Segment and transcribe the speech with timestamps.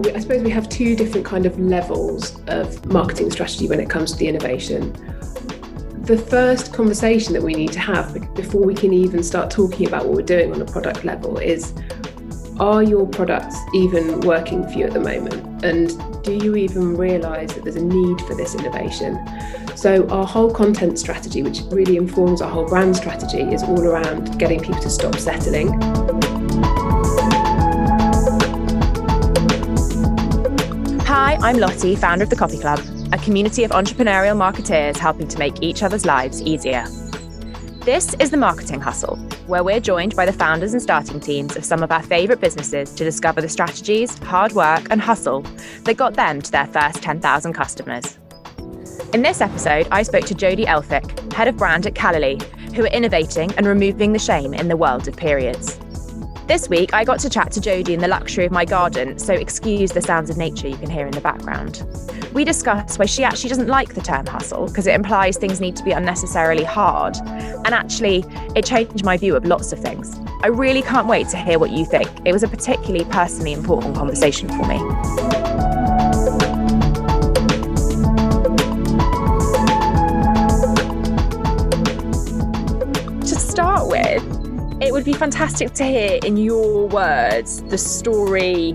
[0.00, 3.90] well, I suppose we have two different kind of levels of marketing strategy when it
[3.90, 4.92] comes to the innovation.
[6.04, 10.06] The first conversation that we need to have before we can even start talking about
[10.06, 11.74] what we're doing on a product level is
[12.58, 15.64] are your products even working for you at the moment?
[15.64, 19.18] And do you even realize that there's a need for this innovation?
[19.76, 24.38] So, our whole content strategy, which really informs our whole brand strategy, is all around
[24.38, 26.39] getting people to stop settling.
[31.30, 32.80] Hi, I'm Lottie, founder of the Copy Club,
[33.12, 36.84] a community of entrepreneurial marketeers helping to make each other's lives easier.
[37.84, 39.14] This is the Marketing Hustle,
[39.46, 42.92] where we're joined by the founders and starting teams of some of our favourite businesses
[42.94, 45.42] to discover the strategies, hard work, and hustle
[45.84, 48.18] that got them to their first 10,000 customers.
[49.14, 52.42] In this episode, I spoke to Jody Elphick, head of brand at Callaly,
[52.74, 55.78] who are innovating and removing the shame in the world of periods.
[56.50, 59.32] This week, I got to chat to Jody in the luxury of my garden, so
[59.32, 61.84] excuse the sounds of nature you can hear in the background.
[62.32, 65.76] We discuss why she actually doesn't like the term hustle because it implies things need
[65.76, 67.16] to be unnecessarily hard.
[67.18, 68.24] And actually,
[68.56, 70.18] it changed my view of lots of things.
[70.42, 72.10] I really can't wait to hear what you think.
[72.24, 74.78] It was a particularly personally important conversation for me.
[83.20, 84.29] To start with,
[84.80, 88.70] it would be fantastic to hear in your words the story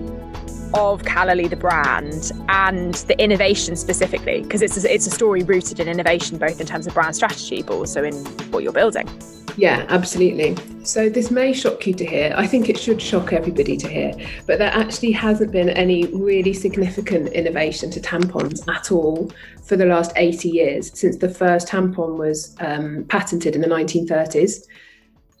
[0.72, 5.80] of Callaly the brand and the innovation specifically because it's a, it's a story rooted
[5.80, 8.14] in innovation both in terms of brand strategy but also in
[8.52, 9.08] what you're building.
[9.56, 10.54] Yeah, absolutely.
[10.84, 12.32] So this may shock you to hear.
[12.36, 14.12] I think it should shock everybody to hear,
[14.46, 19.32] but there actually hasn't been any really significant innovation to tampons at all
[19.64, 24.66] for the last 80 years since the first tampon was um, patented in the 1930s.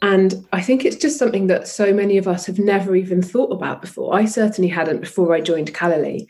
[0.02, 3.52] And I think it's just something that so many of us have never even thought
[3.52, 4.14] about before.
[4.14, 6.26] I certainly hadn't before I joined Callaly.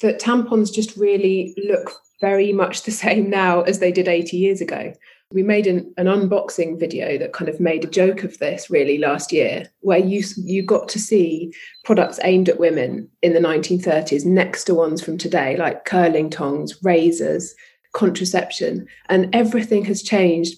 [0.00, 4.60] That tampons just really look very much the same now as they did 80 years
[4.60, 4.92] ago.
[5.32, 8.98] We made an, an unboxing video that kind of made a joke of this really
[8.98, 11.54] last year, where you you got to see
[11.84, 16.76] products aimed at women in the 1930s next to ones from today, like curling tongs,
[16.82, 17.54] razors,
[17.94, 20.56] contraception, and everything has changed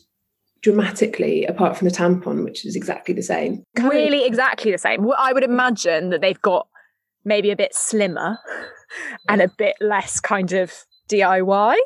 [0.63, 3.65] dramatically apart from the tampon, which is exactly the same.
[3.77, 5.05] Really, exactly the same.
[5.05, 6.69] Well, I would imagine that they've got
[7.25, 8.39] maybe a bit slimmer
[9.29, 10.73] and a bit less kind of
[11.09, 11.77] DIY.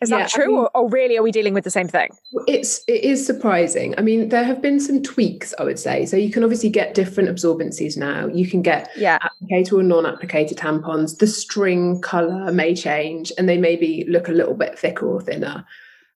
[0.00, 1.88] Is yeah, that true, I mean, or, or, really are we dealing with the same
[1.88, 2.10] thing?
[2.46, 3.94] It's it is surprising.
[3.98, 6.06] I mean, there have been some tweaks, I would say.
[6.06, 8.28] So you can obviously get different absorbencies now.
[8.28, 9.18] You can get yeah.
[9.18, 11.18] applicator or non-applicator tampons.
[11.18, 15.64] The string color may change, and they maybe look a little bit thicker or thinner.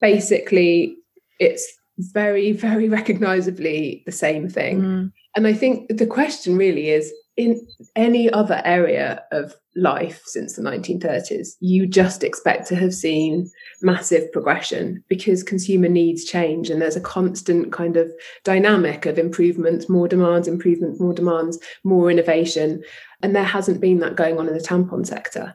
[0.01, 0.97] Basically,
[1.39, 1.67] it's
[1.99, 4.81] very, very recognizably the same thing.
[4.81, 5.13] Mm.
[5.37, 10.63] And I think the question really is in any other area of life since the
[10.63, 13.49] 1930s, you just expect to have seen
[13.81, 18.11] massive progression because consumer needs change and there's a constant kind of
[18.43, 22.83] dynamic of improvements, more demands, improvements, more demands, more innovation.
[23.23, 25.55] And there hasn't been that going on in the tampon sector.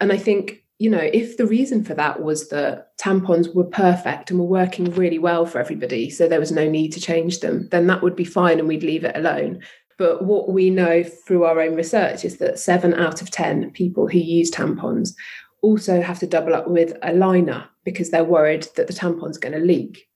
[0.00, 4.30] And I think you know, if the reason for that was that tampons were perfect
[4.30, 7.68] and were working really well for everybody, so there was no need to change them,
[7.70, 9.60] then that would be fine and we'd leave it alone.
[9.98, 14.08] But what we know through our own research is that seven out of 10 people
[14.08, 15.10] who use tampons
[15.60, 19.52] also have to double up with a liner because they're worried that the tampon's going
[19.52, 20.08] to leak.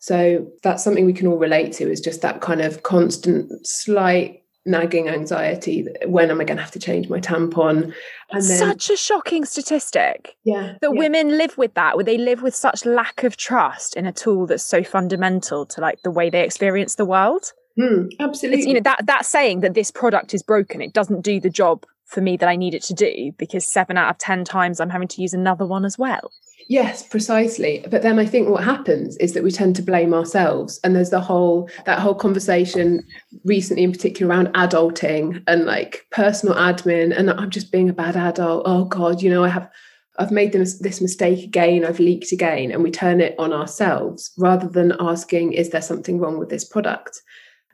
[0.00, 4.39] So that's something we can all relate to is just that kind of constant slight
[4.66, 7.94] nagging anxiety when am I going to have to change my tampon?
[8.30, 10.36] And then, such a shocking statistic.
[10.44, 10.74] Yeah.
[10.80, 10.98] That yeah.
[10.98, 14.46] women live with that, where they live with such lack of trust in a tool
[14.46, 17.52] that's so fundamental to like the way they experience the world.
[17.78, 18.58] Mm, absolutely.
[18.58, 20.80] It's, you know, that that's saying that this product is broken.
[20.80, 23.96] It doesn't do the job for me that I need it to do because seven
[23.96, 26.32] out of 10 times I'm having to use another one as well.
[26.70, 27.84] Yes, precisely.
[27.90, 30.78] But then I think what happens is that we tend to blame ourselves.
[30.84, 33.04] And there's the whole, that whole conversation
[33.44, 37.12] recently, in particular, around adulting and like personal admin.
[37.18, 38.62] And I'm just being a bad adult.
[38.66, 39.68] Oh God, you know, I have,
[40.20, 41.84] I've made this, this mistake again.
[41.84, 42.70] I've leaked again.
[42.70, 46.64] And we turn it on ourselves rather than asking, is there something wrong with this
[46.64, 47.20] product?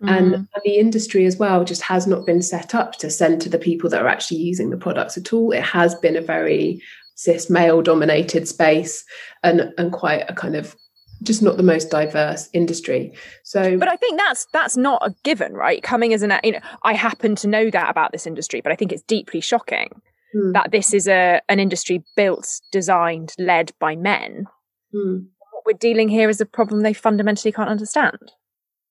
[0.02, 0.08] Mm-hmm.
[0.08, 3.58] And the industry as well just has not been set up to send to the
[3.58, 5.52] people that are actually using the products at all.
[5.52, 6.80] It has been a very
[7.16, 9.04] cis male dominated space
[9.42, 10.76] and and quite a kind of
[11.22, 15.54] just not the most diverse industry so but i think that's that's not a given
[15.54, 18.70] right coming as an you know i happen to know that about this industry but
[18.70, 19.88] i think it's deeply shocking
[20.32, 20.52] hmm.
[20.52, 24.46] that this is a an industry built designed led by men
[24.92, 25.18] hmm.
[25.52, 28.32] what we're dealing here is a problem they fundamentally can't understand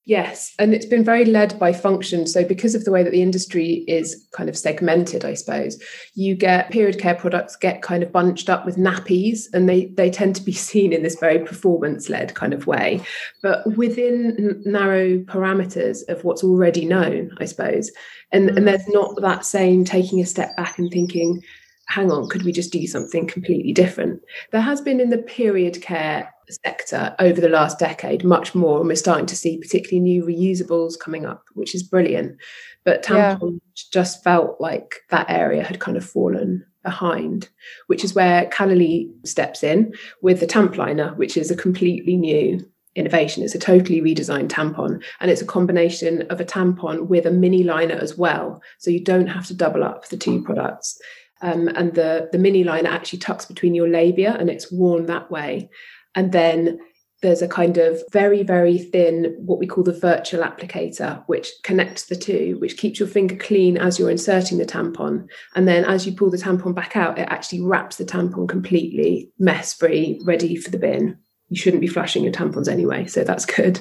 [0.07, 2.27] Yes, and it's been very led by function.
[2.27, 5.81] So, because of the way that the industry is kind of segmented, I suppose,
[6.13, 10.11] you get period care products get kind of bunched up with nappies, and they they
[10.11, 13.01] tend to be seen in this very performance led kind of way,
[13.41, 17.91] but within narrow parameters of what's already known, I suppose.
[18.31, 18.65] And and mm.
[18.65, 21.41] there's not that same taking a step back and thinking,
[21.87, 24.21] hang on, could we just do something completely different?
[24.51, 28.87] There has been in the period care sector over the last decade much more and
[28.87, 32.37] we're starting to see particularly new reusables coming up which is brilliant
[32.83, 33.83] but tampons yeah.
[33.91, 37.49] just felt like that area had kind of fallen behind
[37.87, 42.59] which is where Callaly steps in with the tamp liner which is a completely new
[42.95, 47.31] innovation it's a totally redesigned tampon and it's a combination of a tampon with a
[47.31, 50.97] mini liner as well so you don't have to double up the two products
[51.41, 55.29] um, and the the mini liner actually tucks between your labia and it's worn that
[55.29, 55.69] way
[56.15, 56.79] and then
[57.25, 62.05] there's a kind of very, very thin, what we call the virtual applicator, which connects
[62.05, 65.27] the two, which keeps your finger clean as you're inserting the tampon.
[65.55, 69.31] And then as you pull the tampon back out, it actually wraps the tampon completely
[69.39, 71.17] mess free, ready for the bin.
[71.49, 73.79] You shouldn't be flushing your tampons anyway, so that's good.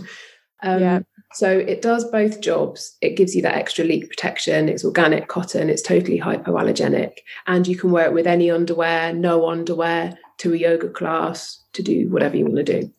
[0.62, 1.00] Um, yeah.
[1.34, 2.96] So it does both jobs.
[3.00, 4.68] It gives you that extra leak protection.
[4.68, 5.68] It's organic cotton.
[5.68, 7.18] It's totally hypoallergenic.
[7.46, 11.82] And you can wear it with any underwear, no underwear, to a yoga class, to
[11.82, 12.92] do whatever you want to do.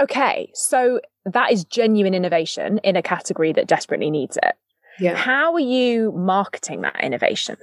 [0.00, 4.54] Okay, so that is genuine innovation in a category that desperately needs it.
[4.98, 5.14] Yeah.
[5.14, 7.56] How are you marketing that innovation?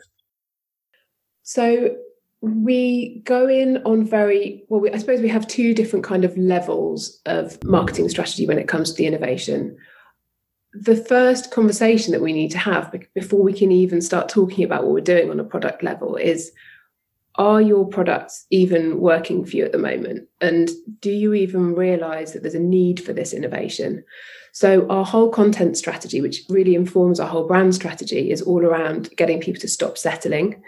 [1.42, 1.96] So
[2.42, 6.38] we go in on very well we, i suppose we have two different kind of
[6.38, 9.76] levels of marketing strategy when it comes to the innovation
[10.74, 14.84] the first conversation that we need to have before we can even start talking about
[14.84, 16.52] what we're doing on a product level is
[17.38, 20.28] are your products even working for you at the moment?
[20.42, 20.70] And
[21.02, 24.04] do you even realize that there's a need for this innovation?
[24.54, 29.12] So, our whole content strategy, which really informs our whole brand strategy, is all around
[29.16, 30.64] getting people to stop settling.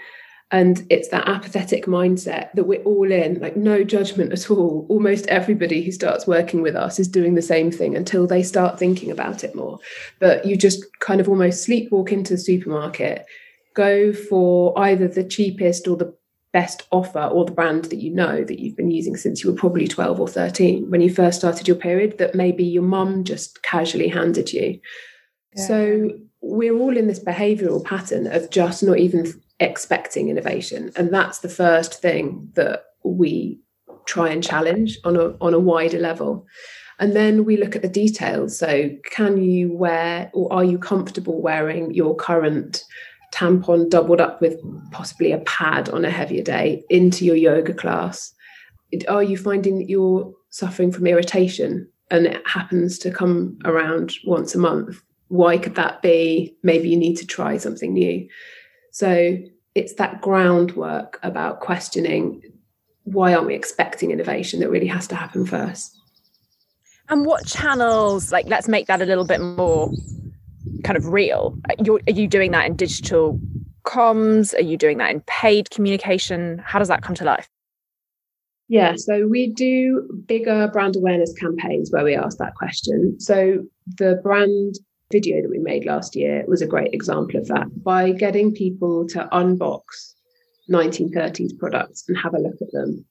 [0.52, 4.88] And it's that apathetic mindset that we're all in, like no judgment at all.
[4.90, 8.80] Almost everybody who starts working with us is doing the same thing until they start
[8.80, 9.78] thinking about it more.
[10.18, 13.28] But you just kind of almost sleepwalk into the supermarket,
[13.76, 16.18] go for either the cheapest or the
[16.52, 19.56] best offer or the brand that you know that you've been using since you were
[19.56, 23.62] probably 12 or 13 when you first started your period that maybe your mum just
[23.62, 24.80] casually handed you.
[25.56, 25.68] Yeah.
[25.68, 26.10] So
[26.42, 30.92] we're all in this behavioral pattern of just not even expecting innovation.
[30.96, 33.60] And that's the first thing that we
[34.06, 36.46] try and challenge on a, on a wider level.
[37.00, 38.58] And then we look at the details.
[38.58, 42.84] So, can you wear or are you comfortable wearing your current
[43.34, 44.60] tampon doubled up with
[44.92, 48.34] possibly a pad on a heavier day into your yoga class?
[49.08, 54.56] Are you finding that you're suffering from irritation and it happens to come around once
[54.56, 55.02] a month?
[55.28, 56.58] Why could that be?
[56.64, 58.28] Maybe you need to try something new.
[58.92, 59.38] So
[59.76, 62.42] it's that groundwork about questioning
[63.04, 65.98] why aren't we expecting innovation that really has to happen first.
[67.10, 69.92] And what channels, like, let's make that a little bit more
[70.84, 71.58] kind of real?
[71.84, 73.40] You're, are you doing that in digital
[73.84, 74.54] comms?
[74.54, 76.62] Are you doing that in paid communication?
[76.64, 77.50] How does that come to life?
[78.68, 83.20] Yeah, so we do bigger brand awareness campaigns where we ask that question.
[83.20, 83.66] So
[83.98, 84.76] the brand
[85.12, 89.08] video that we made last year was a great example of that by getting people
[89.08, 89.82] to unbox
[90.72, 93.06] 1930s products and have a look at them.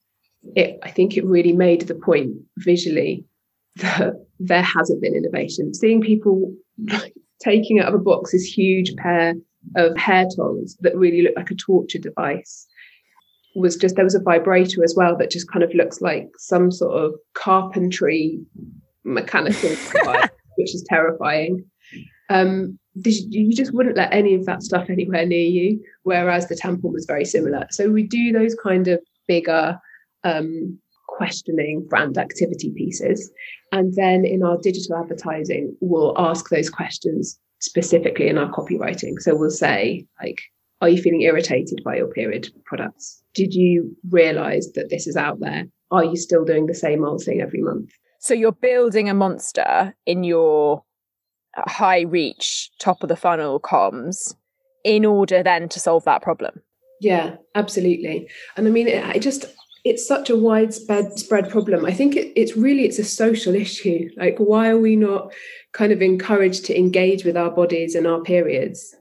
[0.55, 3.25] It, I think it really made the point visually
[3.77, 5.75] that there hasn't been innovation.
[5.75, 6.55] Seeing people
[7.43, 9.35] taking out of a box this huge pair
[9.77, 12.67] of hair tongs that really look like a torture device
[13.57, 16.71] was just there was a vibrator as well that just kind of looks like some
[16.71, 18.39] sort of carpentry
[19.05, 21.65] mechanical device, which is terrifying.
[22.29, 26.93] Um, you just wouldn't let any of that stuff anywhere near you, whereas the tampon
[26.93, 27.67] was very similar.
[27.71, 29.79] So we do those kind of bigger
[30.25, 33.31] um, questioning brand activity pieces.
[33.73, 39.19] And then in our digital advertising, we'll ask those questions specifically in our copywriting.
[39.19, 40.41] So we'll say, like,
[40.81, 43.23] are you feeling irritated by your period products?
[43.35, 45.67] Did you realize that this is out there?
[45.91, 47.91] Are you still doing the same old thing every month?
[48.21, 50.83] So you're building a monster in your
[51.67, 54.35] high reach, top of the funnel comms
[54.85, 56.63] in order then to solve that problem.
[57.01, 58.29] Yeah, absolutely.
[58.57, 59.47] And I mean, it, just
[59.85, 61.85] it's such a widespread spread problem.
[61.85, 64.11] I think it, it's really it's a social issue.
[64.17, 65.33] Like, why are we not
[65.73, 68.95] kind of encouraged to engage with our bodies and our periods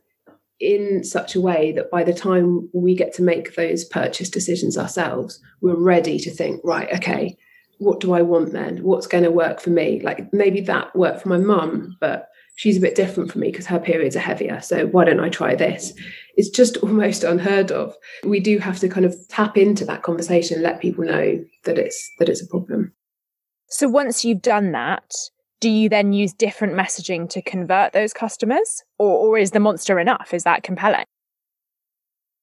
[0.60, 4.78] in such a way that by the time we get to make those purchase decisions
[4.78, 7.38] ourselves, we're ready to think, right, okay,
[7.80, 8.78] what do I want then?
[8.84, 10.02] What's going to work for me?
[10.02, 13.68] Like maybe that worked for my mum, but she's a bit different for me because
[13.68, 14.60] her periods are heavier.
[14.62, 15.94] So why don't I try this?
[16.36, 17.96] It's just almost unheard of.
[18.24, 21.78] We do have to kind of tap into that conversation and let people know that
[21.78, 22.94] it's that it's a problem.
[23.70, 25.14] So once you've done that,
[25.60, 28.84] do you then use different messaging to convert those customers?
[28.98, 30.34] Or, or is the monster enough?
[30.34, 31.06] Is that compelling?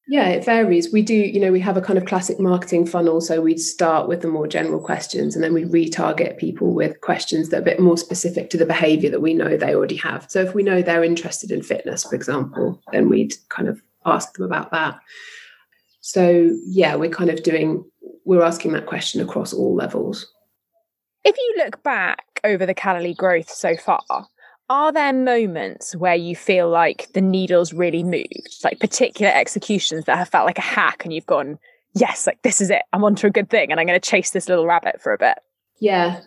[0.07, 0.93] Yeah, it varies.
[0.93, 3.23] We do, you know, we have a kind of classic marketing funnel.
[3.23, 7.49] So we'd start with the more general questions and then we retarget people with questions
[7.49, 10.27] that are a bit more specific to the behavior that we know they already have.
[10.31, 14.35] So if we know they're interested in fitness, for example, then we'd kind of ask
[14.35, 14.99] them about that.
[16.03, 17.83] So yeah, we're kind of doing,
[18.27, 20.31] we're asking that question across all levels.
[21.25, 24.03] If you look back over the Callaly growth so far,
[24.69, 30.19] are there moments where you feel like the needle's really moved, like particular executions that
[30.19, 31.59] have felt like a hack and you've gone,
[31.95, 34.31] yes, like this is it, I'm onto a good thing and I'm going to chase
[34.31, 35.39] this little rabbit for a bit?
[35.81, 36.21] Yeah.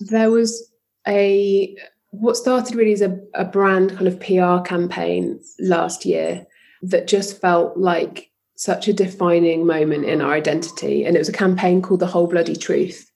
[0.00, 0.70] There was
[1.08, 1.76] a,
[2.10, 6.46] what started really as a, a brand kind of PR campaign last year
[6.82, 11.04] that just felt like such a defining moment in our identity.
[11.04, 13.10] And it was a campaign called The Whole Bloody Truth.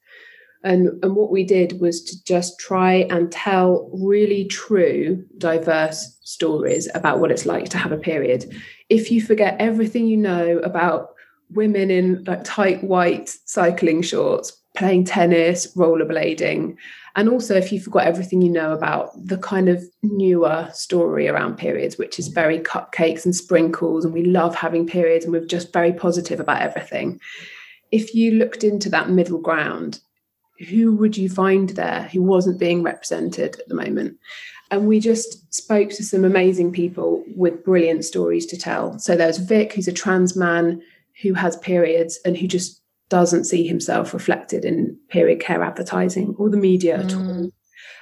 [0.65, 6.89] And, and what we did was to just try and tell really true, diverse stories
[6.95, 8.53] about what it's like to have a period.
[8.89, 11.11] If you forget everything you know about
[11.51, 16.77] women in like tight white cycling shorts, playing tennis, rollerblading,
[17.15, 21.57] and also if you forgot everything you know about the kind of newer story around
[21.57, 25.73] periods, which is very cupcakes and sprinkles, and we love having periods and we're just
[25.73, 27.19] very positive about everything.
[27.91, 30.01] If you looked into that middle ground
[30.69, 34.19] who would you find there who wasn't being represented at the moment?
[34.71, 38.99] And we just spoke to some amazing people with brilliant stories to tell.
[38.99, 40.83] So there's Vic, who's a trans man
[41.23, 46.51] who has periods and who just doesn't see himself reflected in period care advertising or
[46.51, 47.05] the media mm.
[47.05, 47.51] at all.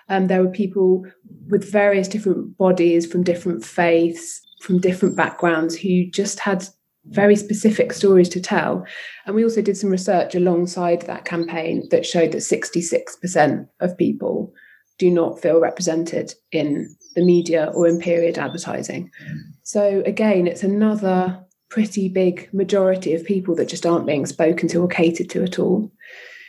[0.09, 1.05] Um, there were people
[1.49, 6.67] with various different bodies from different faiths, from different backgrounds who just had
[7.07, 8.87] very specific stories to tell.
[9.27, 14.53] And we also did some research alongside that campaign that showed that 66% of people
[14.99, 19.11] do not feel represented in the media or in period advertising.
[19.63, 24.81] So, again, it's another pretty big majority of people that just aren't being spoken to
[24.81, 25.91] or catered to at all.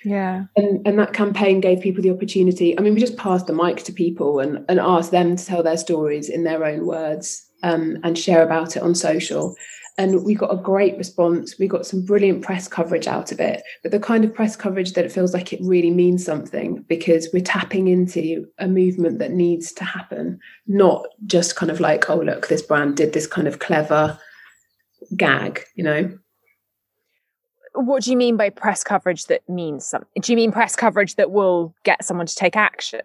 [0.03, 0.43] Yeah.
[0.55, 2.77] And and that campaign gave people the opportunity.
[2.77, 5.63] I mean, we just passed the mic to people and, and asked them to tell
[5.63, 9.55] their stories in their own words um, and share about it on social
[9.97, 11.57] and we got a great response.
[11.57, 14.93] We got some brilliant press coverage out of it, but the kind of press coverage
[14.93, 19.31] that it feels like it really means something because we're tapping into a movement that
[19.31, 23.47] needs to happen, not just kind of like, oh, look, this brand did this kind
[23.47, 24.19] of clever
[25.15, 26.17] gag, you know?
[27.73, 30.21] What do you mean by press coverage that means something?
[30.21, 33.01] Do you mean press coverage that will get someone to take action?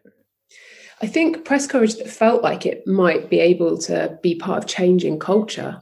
[1.03, 4.69] I think press coverage that felt like it might be able to be part of
[4.69, 5.81] changing culture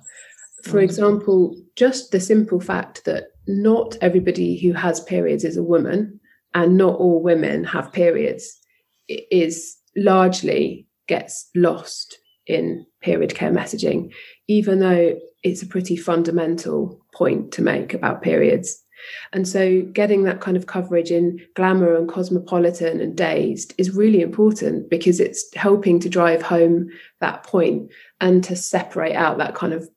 [0.69, 0.85] for mm.
[0.85, 6.21] example, just the simple fact that not everybody who has periods is a woman
[6.55, 8.59] and not all women have periods
[9.09, 14.13] is largely gets lost in period care messaging,
[14.47, 18.83] even though it's a pretty fundamental point to make about periods.
[19.33, 24.21] And so getting that kind of coverage in Glamour and Cosmopolitan and Dazed is really
[24.21, 26.89] important because it's helping to drive home
[27.21, 29.89] that point and to separate out that kind of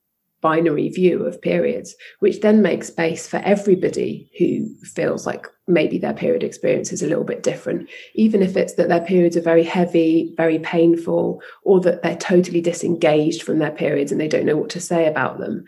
[0.41, 6.13] binary view of periods, which then makes space for everybody who feels like maybe their
[6.13, 9.63] period experience is a little bit different, even if it's that their periods are very
[9.63, 14.57] heavy, very painful, or that they're totally disengaged from their periods and they don't know
[14.57, 15.63] what to say about them.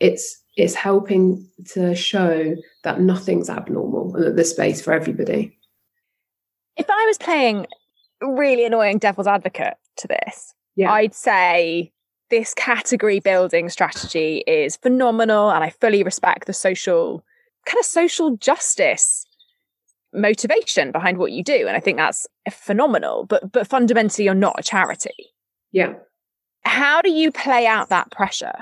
[0.00, 5.56] It's it's helping to show that nothing's abnormal and that there's space for everybody.
[6.76, 7.66] If I was playing
[8.20, 10.92] really annoying devil's advocate to this, yeah.
[10.92, 11.92] I'd say
[12.30, 17.24] this category building strategy is phenomenal and I fully respect the social
[17.66, 19.24] kind of social justice
[20.14, 24.56] motivation behind what you do and I think that's phenomenal but but fundamentally you're not
[24.58, 25.32] a charity.
[25.72, 25.94] Yeah.
[26.64, 28.54] How do you play out that pressure?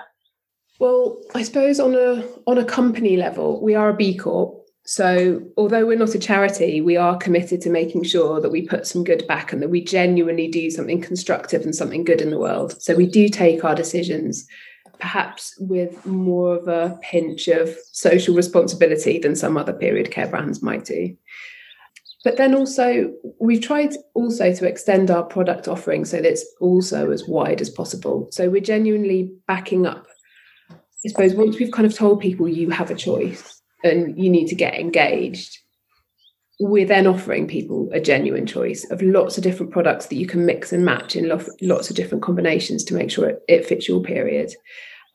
[0.79, 5.43] Well, I suppose on a on a company level, we are a B Corp so,
[5.57, 9.03] although we're not a charity, we are committed to making sure that we put some
[9.03, 12.81] good back and that we genuinely do something constructive and something good in the world.
[12.81, 14.47] So, we do take our decisions
[15.01, 20.63] perhaps with more of a pinch of social responsibility than some other period care brands
[20.63, 21.17] might do.
[22.23, 27.11] But then also, we've tried also to extend our product offering so that it's also
[27.11, 28.29] as wide as possible.
[28.31, 30.07] So, we're genuinely backing up.
[30.71, 33.56] I suppose once we've kind of told people you have a choice,
[33.87, 35.59] and you need to get engaged
[36.59, 40.47] we're then offering people a genuine choice of lots of different products that you can
[40.47, 41.29] mix and match in
[41.61, 44.53] lots of different combinations to make sure it, it fits your period.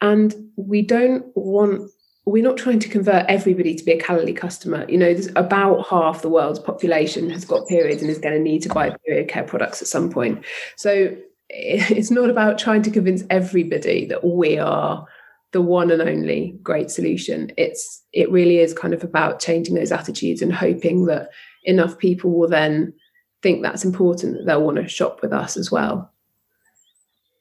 [0.01, 1.89] And we don't want
[2.25, 4.85] we're not trying to convert everybody to be a Callaly customer.
[4.87, 8.39] You know, there's about half the world's population has got periods and is going to
[8.39, 10.45] need to buy period care products at some point.
[10.75, 11.15] So
[11.49, 15.07] it's not about trying to convince everybody that we are
[15.51, 17.51] the one and only great solution.
[17.57, 21.29] It's it really is kind of about changing those attitudes and hoping that
[21.63, 22.93] enough people will then
[23.41, 26.11] think that's important that they'll want to shop with us as well.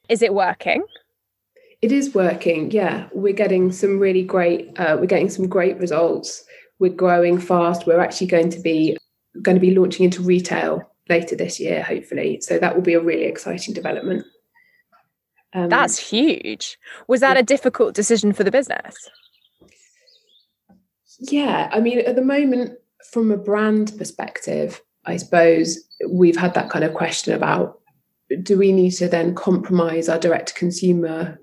[0.08, 0.84] Is it working?
[1.82, 3.08] It is working yeah.
[3.12, 6.44] We're getting some really great uh, we're getting some great results.
[6.78, 7.86] We're growing fast.
[7.86, 8.96] We're actually going to be
[9.42, 12.40] going to be launching into retail later this year hopefully.
[12.40, 14.24] So that will be a really exciting development
[15.52, 16.78] um, That's huge.
[17.08, 18.96] Was that a difficult decision for the business?
[21.18, 22.78] Yeah, I mean, at the moment,
[23.10, 25.78] from a brand perspective, I suppose
[26.08, 27.80] we've had that kind of question about
[28.42, 31.40] do we need to then compromise our direct to consumer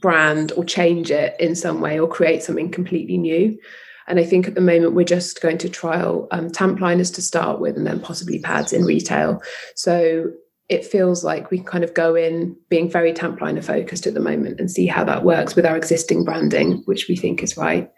[0.00, 3.58] brand or change it in some way or create something completely new?
[4.06, 7.22] And I think at the moment we're just going to trial um, tamp liners to
[7.22, 9.42] start with and then possibly pads in retail.
[9.74, 10.30] So
[10.68, 14.20] it feels like we kind of go in being very tamp liner focused at the
[14.20, 17.90] moment and see how that works with our existing branding, which we think is right.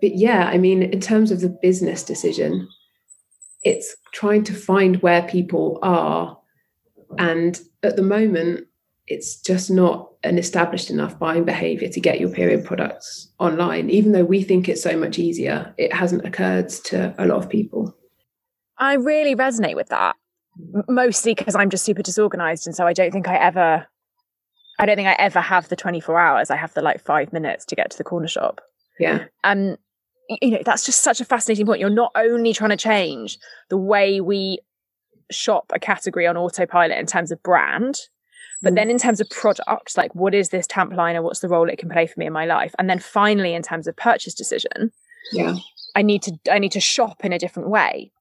[0.00, 2.68] But yeah, I mean, in terms of the business decision,
[3.62, 6.38] it's trying to find where people are.
[7.18, 8.66] And at the moment,
[9.06, 13.90] it's just not an established enough buying behavior to get your period products online.
[13.90, 17.48] Even though we think it's so much easier, it hasn't occurred to a lot of
[17.48, 17.96] people.
[18.76, 20.16] I really resonate with that
[20.88, 22.66] mostly because I'm just super disorganized.
[22.66, 23.86] And so I don't think I ever,
[24.78, 26.50] I don't think I ever have the 24 hours.
[26.50, 28.60] I have the like five minutes to get to the corner shop.
[28.98, 29.24] Yeah.
[29.44, 29.78] And,
[30.28, 31.80] you know, that's just such a fascinating point.
[31.80, 34.60] You're not only trying to change the way we
[35.30, 37.98] shop a category on autopilot in terms of brand,
[38.62, 38.76] but mm.
[38.76, 41.22] then in terms of product, like what is this tamp liner?
[41.22, 42.74] What's the role it can play for me in my life?
[42.78, 44.92] And then finally, in terms of purchase decision,
[45.32, 45.56] yeah,
[45.94, 48.12] I need to I need to shop in a different way.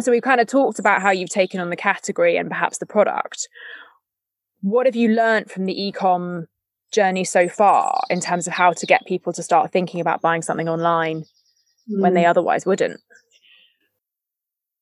[0.00, 2.86] So we've kind of talked about how you've taken on the category and perhaps the
[2.86, 3.48] product.
[4.62, 6.46] What have you learned from the ecom
[6.92, 10.42] journey so far in terms of how to get people to start thinking about buying
[10.42, 11.24] something online
[11.90, 12.00] mm.
[12.00, 12.30] when they hmm.
[12.30, 13.00] otherwise wouldn't?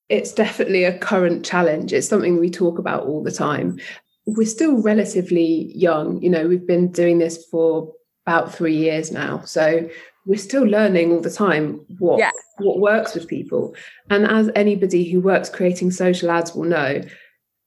[0.08, 1.92] It's definitely a current challenge.
[1.92, 3.78] It's something we talk about all the time.
[4.26, 6.22] We're still relatively young.
[6.22, 7.92] You know, we've been doing this for
[8.26, 9.40] about three years now.
[9.44, 9.88] So
[10.28, 12.30] we're still learning all the time what yeah.
[12.58, 13.74] what works with people.
[14.10, 17.02] And as anybody who works creating social ads will know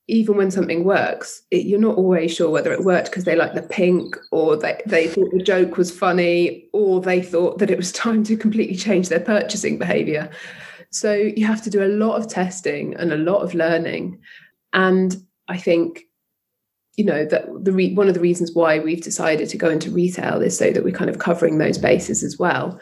[0.08, 3.56] even when something works it, you're not always sure whether it worked because they like
[3.56, 7.78] the pink or they, they thought the joke was funny or they thought that it
[7.78, 10.30] was time to completely change their purchasing behavior.
[10.91, 14.19] So you have to do a lot of testing and a lot of learning.
[14.71, 15.15] And
[15.47, 16.04] i think
[17.01, 19.89] you know that the re- one of the reasons why we've decided to go into
[19.89, 22.79] retail is so that we're kind of covering those bases as well.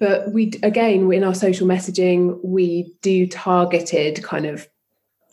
[0.00, 4.66] But we again in our social messaging we do targeted kind of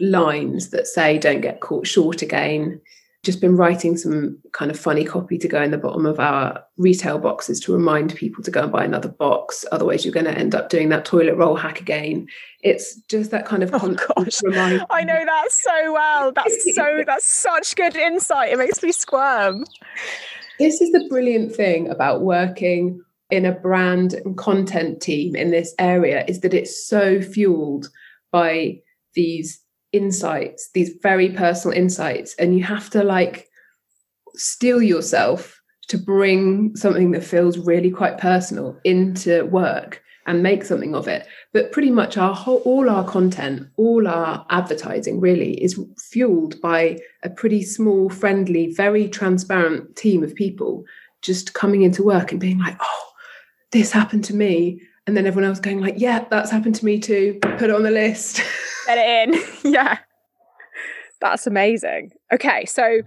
[0.01, 2.81] lines that say don't get caught short again
[3.23, 6.61] just been writing some kind of funny copy to go in the bottom of our
[6.75, 9.63] retail boxes to remind people to go and buy another box.
[9.71, 12.27] Otherwise, you're going to end up doing that toilet roll hack again.
[12.61, 14.85] It's just that kind of oh gosh, reminder.
[14.89, 16.33] I know that so well.
[16.33, 18.51] That's so that's such good insight.
[18.51, 19.65] It makes me squirm.
[20.59, 25.73] This is the brilliant thing about working in a brand and content team in this
[25.79, 27.89] area is that it's so fueled
[28.31, 28.79] by
[29.15, 29.62] these
[29.93, 33.47] insights, these very personal insights, and you have to like
[34.35, 40.95] steel yourself to bring something that feels really quite personal into work and make something
[40.95, 41.27] of it.
[41.51, 46.99] But pretty much our whole, all our content, all our advertising really is fueled by
[47.23, 50.85] a pretty small, friendly, very transparent team of people
[51.21, 53.09] just coming into work and being like, oh,
[53.71, 54.81] this happened to me.
[55.05, 57.39] And then everyone else going like, yeah, that's happened to me too.
[57.41, 58.41] Put it on the list.
[58.85, 59.43] Get it in.
[59.73, 59.99] yeah.
[61.21, 62.11] That's amazing.
[62.33, 63.01] Okay, so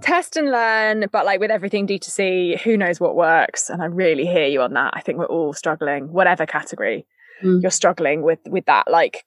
[0.00, 3.68] test and learn, but like with everything D2C, who knows what works?
[3.68, 4.92] And I really hear you on that.
[4.94, 7.06] I think we're all struggling, whatever category
[7.42, 7.60] mm.
[7.62, 9.24] you're struggling with with that like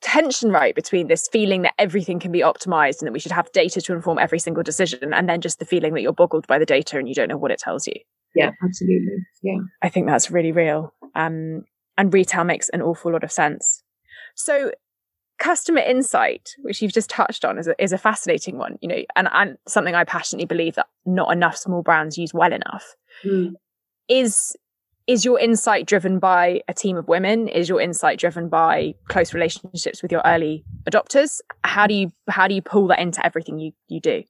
[0.00, 3.50] tension right between this feeling that everything can be optimized and that we should have
[3.50, 6.58] data to inform every single decision and then just the feeling that you're boggled by
[6.58, 7.94] the data and you don't know what it tells you.
[8.34, 9.16] Yeah, absolutely.
[9.42, 9.58] Yeah.
[9.82, 10.94] I think that's really real.
[11.14, 11.62] Um
[11.96, 13.82] and retail makes an awful lot of sense.
[14.36, 14.70] So
[15.38, 18.78] customer insight, which you've just touched on, is a, is a fascinating one.
[18.80, 22.52] You know, and, and something I passionately believe that not enough small brands use well
[22.52, 22.94] enough.
[23.24, 23.52] Mm.
[24.08, 24.56] Is
[25.08, 29.32] is your insight driven by a team of women is your insight driven by close
[29.32, 33.58] relationships with your early adopters how do you how do you pull that into everything
[33.58, 34.22] you you do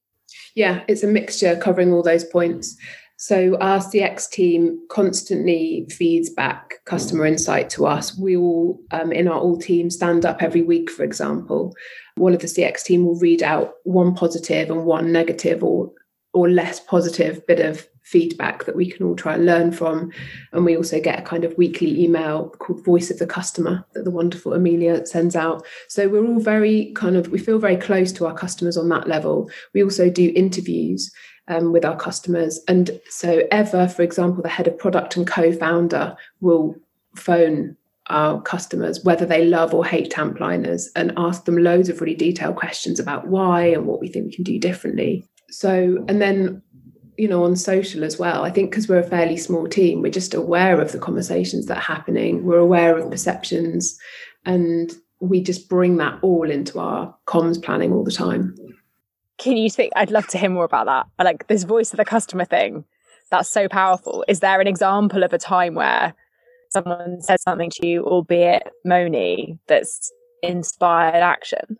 [0.54, 2.76] yeah it's a mixture covering all those points
[3.20, 9.28] so our cx team constantly feeds back customer insight to us we all um, in
[9.28, 11.74] our all team stand up every week for example
[12.14, 15.92] one of the cx team will read out one positive and one negative or
[16.32, 20.10] or less positive bit of feedback that we can all try and learn from.
[20.52, 24.04] And we also get a kind of weekly email called Voice of the Customer that
[24.04, 25.66] the wonderful Amelia sends out.
[25.88, 29.08] So we're all very kind of, we feel very close to our customers on that
[29.08, 29.50] level.
[29.74, 31.12] We also do interviews.
[31.48, 32.60] Um, with our customers.
[32.68, 36.76] And so, Ever, for example, the head of product and co founder, will
[37.16, 37.76] phone
[38.08, 42.56] our customers, whether they love or hate Tampliners, and ask them loads of really detailed
[42.56, 45.26] questions about why and what we think we can do differently.
[45.50, 46.62] So, and then
[47.18, 50.10] you know on social as well i think because we're a fairly small team we're
[50.10, 53.98] just aware of the conversations that are happening we're aware of perceptions
[54.46, 58.54] and we just bring that all into our comms planning all the time
[59.38, 61.06] can you speak i'd love to hear more about that.
[61.18, 62.84] I like this voice of the customer thing
[63.30, 64.24] that's so powerful.
[64.26, 66.14] Is there an example of a time where
[66.70, 71.78] someone said something to you albeit moany that's inspired action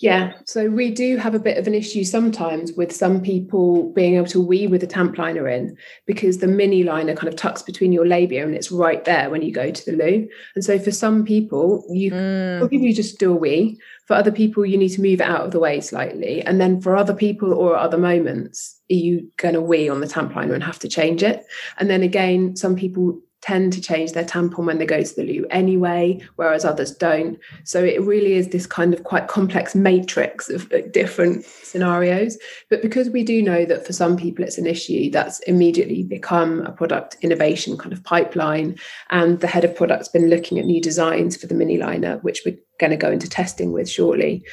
[0.00, 4.14] yeah, so we do have a bit of an issue sometimes with some people being
[4.14, 7.62] able to wee with a tamp liner in because the mini liner kind of tucks
[7.62, 10.28] between your labia and it's right there when you go to the loo.
[10.54, 12.68] And so for some people, you mm.
[12.70, 13.80] you just do a wee.
[14.06, 16.42] For other people, you need to move it out of the way slightly.
[16.42, 20.06] And then for other people or other moments, are you going to wee on the
[20.06, 21.44] tamp liner and have to change it?
[21.76, 25.24] And then again, some people tend to change their tampon when they go to the
[25.24, 27.38] loo anyway, whereas others don't.
[27.64, 32.36] So it really is this kind of quite complex matrix of different scenarios.
[32.68, 36.60] But because we do know that for some people it's an issue, that's immediately become
[36.66, 38.76] a product innovation kind of pipeline.
[39.08, 42.42] And the head of product's been looking at new designs for the mini liner, which
[42.44, 44.44] we're going to go into testing with shortly.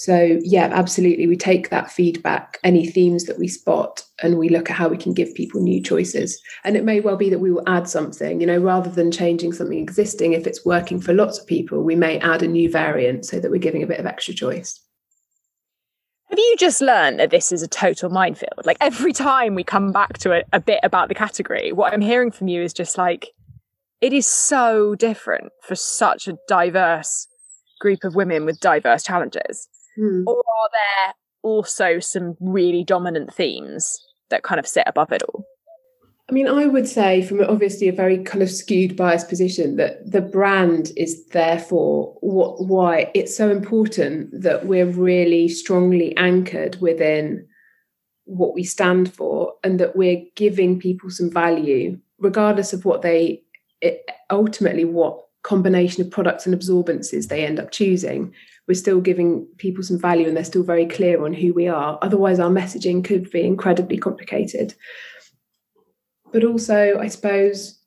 [0.00, 1.26] So, yeah, absolutely.
[1.26, 4.96] We take that feedback, any themes that we spot, and we look at how we
[4.96, 6.40] can give people new choices.
[6.64, 9.52] And it may well be that we will add something, you know, rather than changing
[9.52, 10.32] something existing.
[10.32, 13.50] If it's working for lots of people, we may add a new variant so that
[13.50, 14.80] we're giving a bit of extra choice.
[16.30, 18.64] Have you just learned that this is a total minefield?
[18.64, 22.00] Like every time we come back to a, a bit about the category, what I'm
[22.00, 23.28] hearing from you is just like,
[24.00, 27.26] it is so different for such a diverse
[27.82, 29.68] group of women with diverse challenges.
[30.00, 30.24] Mm.
[30.26, 35.44] Or are there also some really dominant themes that kind of sit above it all?
[36.28, 40.12] I mean, I would say, from obviously a very kind of skewed biased position, that
[40.12, 47.46] the brand is therefore what why it's so important that we're really strongly anchored within
[48.26, 53.42] what we stand for, and that we're giving people some value, regardless of what they
[53.80, 58.32] it, ultimately what combination of products and absorbences they end up choosing
[58.70, 61.98] we're still giving people some value and they're still very clear on who we are.
[62.02, 64.72] Otherwise, our messaging could be incredibly complicated.
[66.32, 67.80] But also, I suppose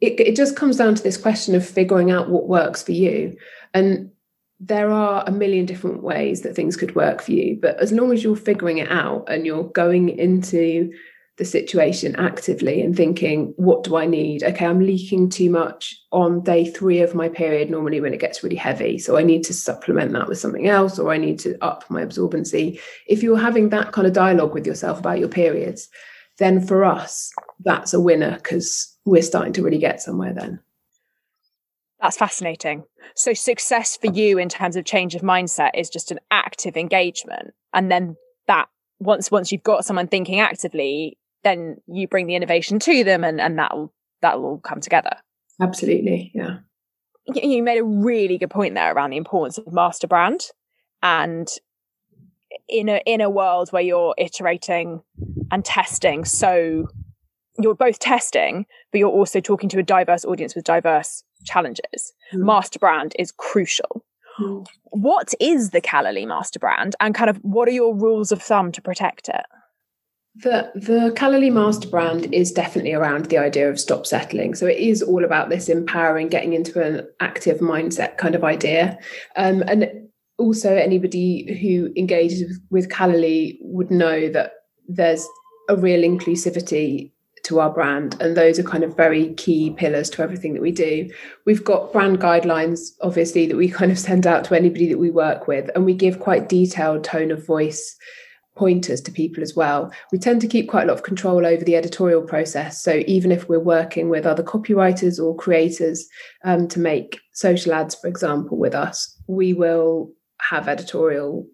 [0.00, 3.36] it, it just comes down to this question of figuring out what works for you.
[3.74, 4.12] And
[4.60, 7.58] there are a million different ways that things could work for you.
[7.60, 10.92] But as long as you're figuring it out and you're going into
[11.36, 14.42] the situation actively and thinking, what do I need?
[14.42, 18.42] Okay, I'm leaking too much on day three of my period, normally when it gets
[18.42, 18.98] really heavy.
[18.98, 22.02] So I need to supplement that with something else, or I need to up my
[22.02, 22.80] absorbency.
[23.06, 25.88] If you're having that kind of dialogue with yourself about your periods,
[26.38, 30.60] then for us, that's a winner because we're starting to really get somewhere then.
[32.00, 32.84] That's fascinating.
[33.14, 37.54] So, success for you in terms of change of mindset is just an active engagement.
[37.72, 38.68] And then that
[38.98, 43.40] once once you've got someone thinking actively then you bring the innovation to them and,
[43.40, 45.16] and that'll that'll all come together.
[45.60, 46.32] Absolutely.
[46.34, 46.58] Yeah.
[47.34, 50.42] You made a really good point there around the importance of master brand.
[51.02, 51.48] And
[52.68, 55.02] in a in a world where you're iterating
[55.50, 56.88] and testing, so
[57.58, 62.12] you're both testing, but you're also talking to a diverse audience with diverse challenges.
[62.32, 62.44] Mm.
[62.44, 64.04] Master brand is crucial.
[64.38, 64.66] Mm.
[64.90, 68.72] What is the Callaly master brand and kind of what are your rules of thumb
[68.72, 69.46] to protect it?
[70.38, 74.54] The the Callaly master brand is definitely around the idea of stop settling.
[74.54, 78.98] So it is all about this empowering, getting into an active mindset kind of idea.
[79.36, 79.90] Um, and
[80.38, 84.52] also anybody who engages with Callaly would know that
[84.86, 85.26] there's
[85.68, 87.12] a real inclusivity
[87.44, 90.72] to our brand and those are kind of very key pillars to everything that we
[90.72, 91.08] do
[91.44, 95.10] we've got brand guidelines obviously that we kind of send out to anybody that we
[95.10, 97.96] work with and we give quite detailed tone of voice
[98.56, 99.92] pointers to people as well.
[100.10, 102.82] We tend to keep quite a lot of control over the editorial process.
[102.82, 106.08] So even if we're working with other copywriters or creators
[106.44, 111.46] um, to make social ads, for example, with us, we will have editorial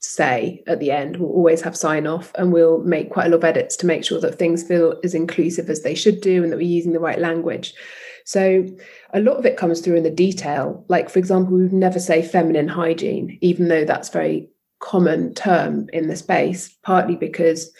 [0.00, 1.18] say at the end.
[1.18, 4.04] We'll always have sign off and we'll make quite a lot of edits to make
[4.04, 7.00] sure that things feel as inclusive as they should do and that we're using the
[7.00, 7.74] right language.
[8.24, 8.66] So
[9.12, 10.84] a lot of it comes through in the detail.
[10.88, 14.48] Like, for example, we would never say feminine hygiene, even though that's very
[14.80, 17.70] common term in the space, partly because,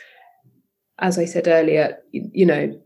[0.98, 2.80] as I said earlier, you, you know,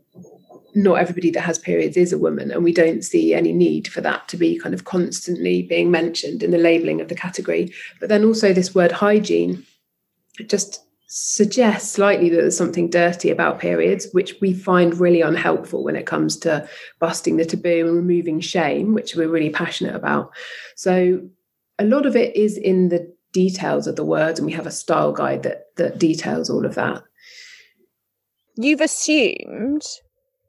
[0.75, 4.01] not everybody that has periods is a woman, and we don't see any need for
[4.01, 7.73] that to be kind of constantly being mentioned in the labeling of the category.
[8.01, 9.65] But then also, this word hygiene
[10.47, 15.95] just suggests slightly that there's something dirty about periods, which we find really unhelpful when
[15.95, 20.33] it comes to busting the taboo and removing shame, which we're really passionate about.
[20.75, 21.21] So,
[21.79, 24.71] a lot of it is in the details of the words, and we have a
[24.71, 27.03] style guide that that details all of that.
[28.57, 29.83] You've assumed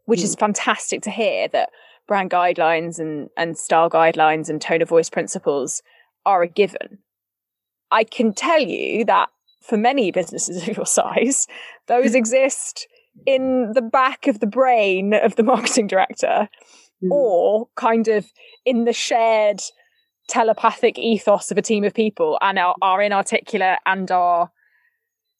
[0.05, 1.69] which is fantastic to hear that
[2.07, 5.81] brand guidelines and, and style guidelines and tone of voice principles
[6.25, 6.99] are a given.
[7.91, 9.29] I can tell you that
[9.61, 11.47] for many businesses of your size,
[11.87, 12.87] those exist
[13.25, 16.47] in the back of the brain of the marketing director
[17.03, 17.11] mm.
[17.11, 18.31] or kind of
[18.65, 19.61] in the shared
[20.27, 24.51] telepathic ethos of a team of people and are, are inarticulate and are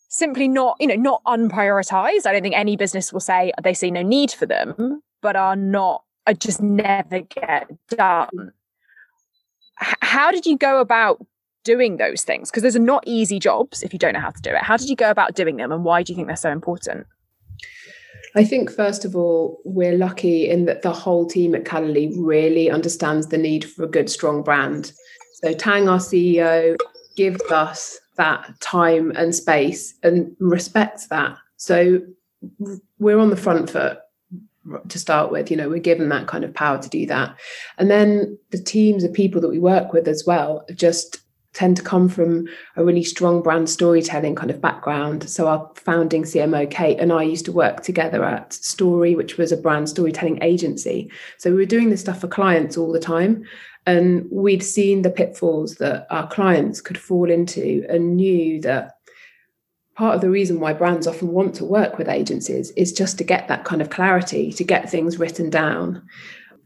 [0.10, 2.26] simply not, you know, not unprioritized.
[2.26, 5.56] I don't think any business will say they see no need for them, but are
[5.56, 8.52] not, are just never get done.
[9.82, 11.26] H- how did you go about
[11.63, 12.50] doing those things?
[12.50, 14.62] Because those are not easy jobs if you don't know how to do it.
[14.62, 17.08] How did you go about doing them and why do you think they're so important?
[18.36, 22.69] I think, first of all, we're lucky in that the whole team at Callaly really
[22.69, 24.91] understands the need for a good, strong brand.
[25.36, 26.76] So, Tang, our CEO,
[27.15, 31.38] gives us that time and space and respects that.
[31.58, 32.02] So
[33.00, 34.00] we're on the front foot
[34.88, 37.38] to start with you know we're given that kind of power to do that
[37.78, 41.19] and then the teams of people that we work with as well just
[41.56, 46.24] tend to come from a really strong brand storytelling kind of background so our founding
[46.24, 50.38] cmo kate and i used to work together at story which was a brand storytelling
[50.44, 53.44] agency so we were doing this stuff for clients all the time
[53.88, 58.96] and we'd seen the pitfalls that our clients could fall into and knew that
[59.96, 63.24] part of the reason why brands often want to work with agencies is just to
[63.24, 66.04] get that kind of clarity, to get things written down.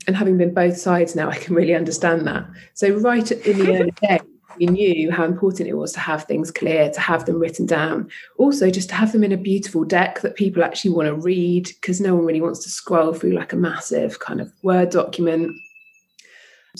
[0.08, 2.48] And having been both sides now, I can really understand that.
[2.74, 4.22] So, right in the early days,
[4.58, 8.10] we knew how important it was to have things clear, to have them written down.
[8.38, 11.68] Also, just to have them in a beautiful deck that people actually want to read,
[11.68, 15.56] because no one really wants to scroll through like a massive kind of Word document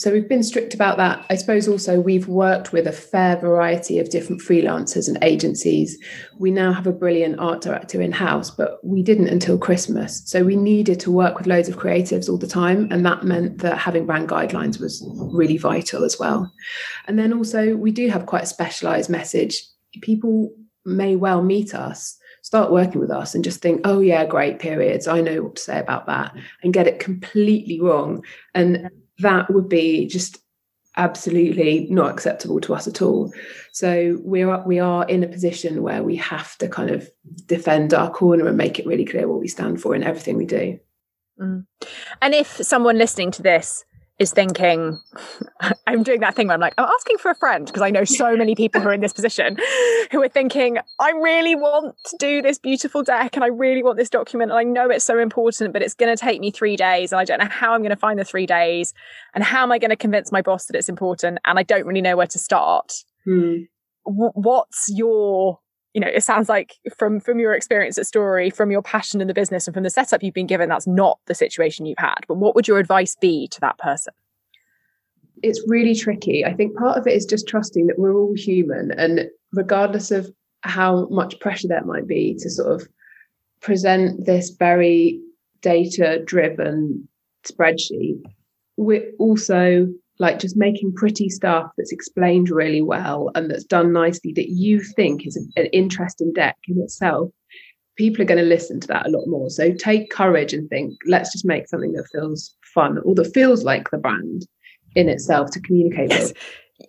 [0.00, 1.26] so we've been strict about that.
[1.28, 5.98] I suppose also we've worked with a fair variety of different freelancers and agencies.
[6.38, 10.22] We now have a brilliant art director in house, but we didn't until Christmas.
[10.24, 12.88] So we needed to work with loads of creatives all the time.
[12.90, 16.50] And that meant that having brand guidelines was really vital as well.
[17.06, 19.62] And then also, we do have quite a specialized message.
[20.00, 20.50] People
[20.86, 25.06] may well meet us start working with us and just think, oh, yeah, great periods.
[25.06, 28.24] I know what to say about that, and get it completely wrong.
[28.54, 30.38] And that would be just
[30.96, 33.32] absolutely not acceptable to us at all.
[33.72, 37.08] So we're we are in a position where we have to kind of
[37.46, 40.46] defend our corner and make it really clear what we stand for in everything we
[40.46, 40.78] do.
[41.40, 41.66] Mm.
[42.20, 43.84] And if someone listening to this
[44.20, 45.00] is thinking,
[45.86, 48.04] I'm doing that thing where I'm like, I'm asking for a friend because I know
[48.04, 49.56] so many people who are in this position
[50.12, 53.96] who are thinking, I really want to do this beautiful deck and I really want
[53.96, 56.76] this document and I know it's so important, but it's going to take me three
[56.76, 58.92] days and I don't know how I'm going to find the three days
[59.34, 61.86] and how am I going to convince my boss that it's important and I don't
[61.86, 62.92] really know where to start.
[63.24, 63.62] Hmm.
[64.04, 65.60] What's your
[65.94, 69.28] you know it sounds like from from your experience at story from your passion in
[69.28, 72.20] the business and from the setup you've been given that's not the situation you've had.
[72.28, 74.14] But what would your advice be to that person?
[75.42, 76.44] It's really tricky.
[76.44, 80.30] I think part of it is just trusting that we're all human and regardless of
[80.62, 82.88] how much pressure there might be to sort of
[83.60, 85.20] present this very
[85.62, 87.08] data driven
[87.44, 88.22] spreadsheet
[88.80, 89.86] we're also
[90.20, 94.80] like just making pretty stuff that's explained really well and that's done nicely that you
[94.80, 97.30] think is an interesting deck in itself
[98.00, 99.50] people are going to listen to that a lot more.
[99.50, 103.62] So take courage and think let's just make something that feels fun or that feels
[103.62, 104.46] like the brand
[104.94, 106.32] in itself to communicate with.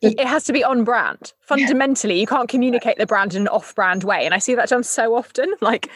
[0.01, 1.33] It has to be on brand.
[1.41, 4.69] Fundamentally you can't communicate the brand in an off brand way and i see that
[4.69, 5.89] done so often like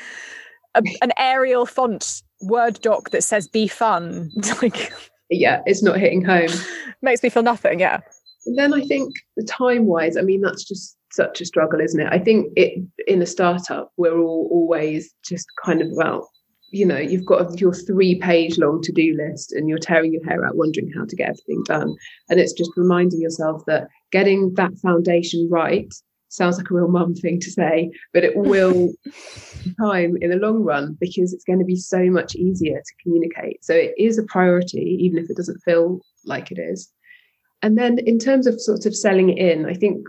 [0.76, 4.30] a, an arial font word doc that says be fun
[4.62, 4.92] like
[5.30, 6.50] yeah, it's not hitting home.
[7.02, 8.00] Makes me feel nothing, yeah.
[8.46, 12.00] And then I think the time wise, I mean, that's just such a struggle, isn't
[12.00, 12.08] it?
[12.12, 16.30] I think it in a startup, we're all always just kind of well,
[16.72, 20.24] you know, you've got your three page long to do list and you're tearing your
[20.26, 21.96] hair out wondering how to get everything done.
[22.30, 25.92] And it's just reminding yourself that getting that foundation right
[26.36, 28.94] sounds like a real mum thing to say, but it will
[29.80, 33.64] time in the long run because it's going to be so much easier to communicate.
[33.64, 36.92] So it is a priority, even if it doesn't feel like it is.
[37.62, 40.08] And then in terms of sort of selling it in, I think,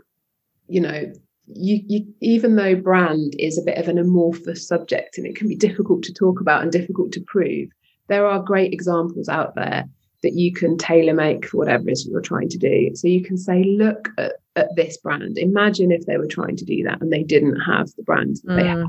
[0.68, 1.12] you know,
[1.46, 5.48] you, you even though brand is a bit of an amorphous subject and it can
[5.48, 7.68] be difficult to talk about and difficult to prove,
[8.08, 9.84] there are great examples out there
[10.22, 12.90] that you can tailor make for whatever it is you're trying to do.
[12.94, 15.38] So you can say, look at, at this brand.
[15.38, 18.52] Imagine if they were trying to do that and they didn't have the brand that
[18.52, 18.62] mm.
[18.62, 18.88] they have.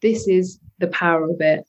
[0.00, 1.64] This is the power of it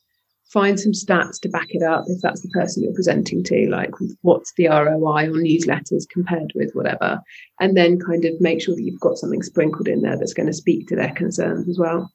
[0.53, 3.89] find some stats to back it up if that's the person you're presenting to, like
[4.21, 7.19] what's the ROI on newsletters compared with whatever,
[7.59, 10.45] and then kind of make sure that you've got something sprinkled in there that's going
[10.47, 12.11] to speak to their concerns as well.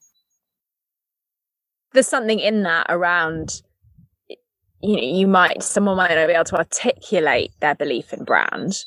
[1.91, 3.61] There's something in that around
[4.81, 8.85] you know, you might someone might not be able to articulate their belief in brand,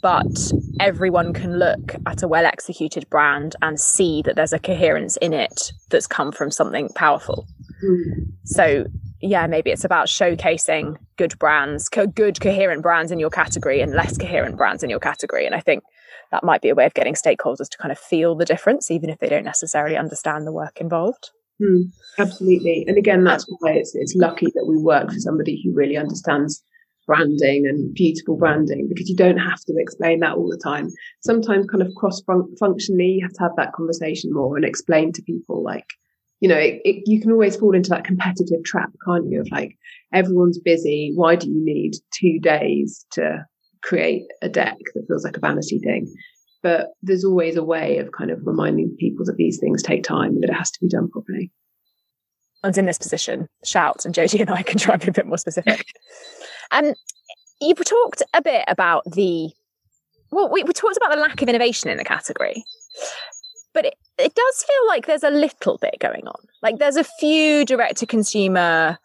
[0.00, 5.16] but everyone can look at a well executed brand and see that there's a coherence
[5.18, 7.46] in it that's come from something powerful.
[7.80, 8.24] Hmm.
[8.44, 8.86] So,
[9.20, 13.92] yeah, maybe it's about showcasing good brands, co- good coherent brands in your category and
[13.92, 15.46] less coherent brands in your category.
[15.46, 15.82] And I think
[16.30, 19.10] that might be a way of getting stakeholders to kind of feel the difference, even
[19.10, 21.30] if they don't necessarily understand the work involved.
[21.62, 22.84] Mm, absolutely.
[22.88, 26.62] And again, that's why it's, it's lucky that we work for somebody who really understands
[27.06, 30.90] branding and beautiful branding because you don't have to explain that all the time.
[31.20, 32.22] Sometimes, kind of cross
[32.58, 35.86] functionally, you have to have that conversation more and explain to people like,
[36.40, 39.40] you know, it, it, you can always fall into that competitive trap, can't you?
[39.40, 39.76] Of like,
[40.12, 41.12] everyone's busy.
[41.14, 43.46] Why do you need two days to
[43.82, 46.12] create a deck that feels like a vanity thing?
[46.64, 50.40] But there's always a way of kind of reminding people that these things take time
[50.40, 51.52] that it has to be done properly.
[52.64, 55.26] And in this position, shout, and Jody and I can try and be a bit
[55.26, 55.86] more specific.
[56.72, 56.94] um,
[57.60, 59.50] you've talked a bit about the
[60.32, 62.64] well, we, we talked about the lack of innovation in the category
[63.74, 66.40] but it, it does feel like there's a little bit going on.
[66.62, 68.98] Like there's a few direct to consumer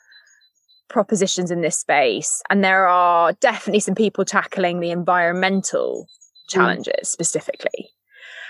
[0.87, 6.07] propositions in this space, and there are definitely some people tackling the environmental.
[6.49, 7.05] Challenges mm.
[7.05, 7.91] specifically.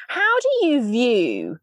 [0.08, 1.58] How do you view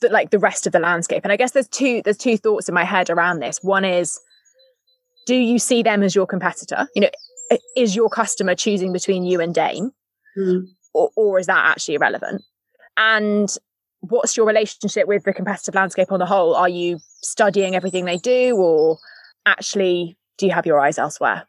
[0.00, 1.24] the, like the rest of the landscape?
[1.24, 3.58] And I guess there's two there's two thoughts in my head around this.
[3.62, 4.20] One is,
[5.26, 6.86] do you see them as your competitor?
[6.94, 7.10] You know,
[7.76, 9.90] is your customer choosing between you and Dame?
[10.38, 10.66] Mm.
[10.94, 12.42] Or, or is that actually irrelevant?
[12.96, 13.48] And
[14.00, 16.54] what's your relationship with the competitive landscape on the whole?
[16.54, 18.98] Are you studying everything they do, or
[19.46, 21.46] actually do you have your eyes elsewhere?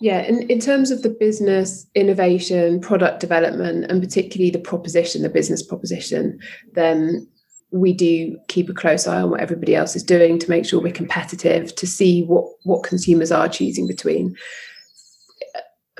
[0.00, 5.28] Yeah, in, in terms of the business innovation, product development, and particularly the proposition, the
[5.28, 6.40] business proposition,
[6.72, 7.28] then
[7.70, 10.80] we do keep a close eye on what everybody else is doing to make sure
[10.80, 14.34] we're competitive, to see what, what consumers are choosing between.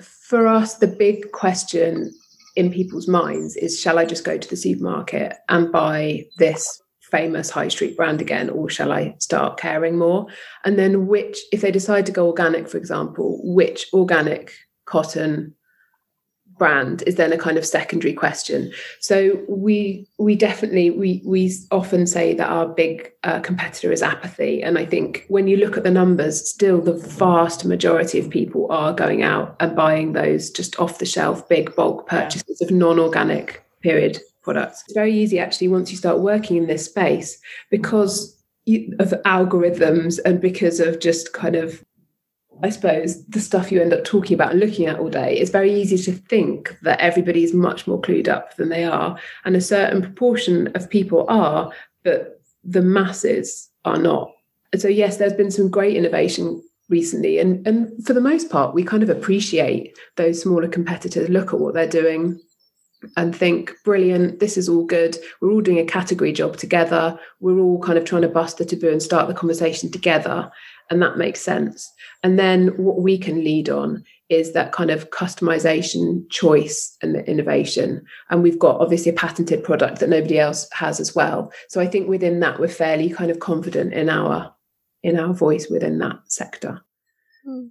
[0.00, 2.12] For us, the big question
[2.56, 7.50] in people's minds is shall I just go to the supermarket and buy this famous
[7.50, 10.26] high street brand again, or shall I start caring more?
[10.64, 14.52] And then, which, if they decide to go organic, for example, which organic
[14.86, 15.54] cotton
[16.60, 18.70] brand is then a kind of secondary question
[19.00, 24.62] so we we definitely we we often say that our big uh, competitor is apathy
[24.62, 28.70] and i think when you look at the numbers still the vast majority of people
[28.70, 32.66] are going out and buying those just off the shelf big bulk purchases yeah.
[32.66, 34.20] of non-organic period
[34.52, 37.38] products it's very easy actually once you start working in this space
[37.70, 38.36] because
[38.98, 41.84] of algorithms and because of just kind of
[42.62, 45.50] I suppose, the stuff you end up talking about and looking at all day, it's
[45.50, 49.18] very easy to think that everybody's much more clued up than they are.
[49.44, 51.72] And a certain proportion of people are,
[52.04, 54.30] but the masses are not.
[54.72, 57.38] And so, yes, there's been some great innovation recently.
[57.38, 61.60] And, and for the most part, we kind of appreciate those smaller competitors, look at
[61.60, 62.38] what they're doing
[63.16, 65.16] and think, brilliant, this is all good.
[65.40, 67.18] We're all doing a category job together.
[67.40, 70.50] We're all kind of trying to bust the taboo and start the conversation together
[70.90, 71.90] and that makes sense.
[72.22, 77.24] And then what we can lead on is that kind of customization, choice, and the
[77.28, 78.04] innovation.
[78.28, 81.52] And we've got obviously a patented product that nobody else has as well.
[81.68, 84.52] So I think within that, we're fairly kind of confident in our
[85.02, 86.82] in our voice within that sector.
[87.44, 87.68] Hmm.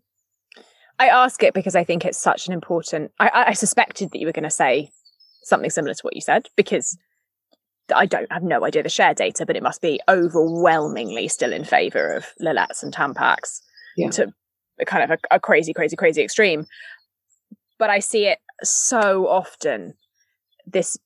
[0.98, 3.12] I ask it because I think it's such an important.
[3.20, 4.90] I, I suspected that you were going to say
[5.44, 6.98] something similar to what you said because
[7.94, 11.64] I don't have no idea the share data, but it must be overwhelmingly still in
[11.64, 13.62] favor of Lil-Lets and Tampax
[13.98, 14.10] yeah.
[14.12, 14.32] to
[14.86, 16.66] kind of a, a crazy, crazy, crazy extreme.
[17.78, 19.94] But I see it so often
[20.68, 20.98] this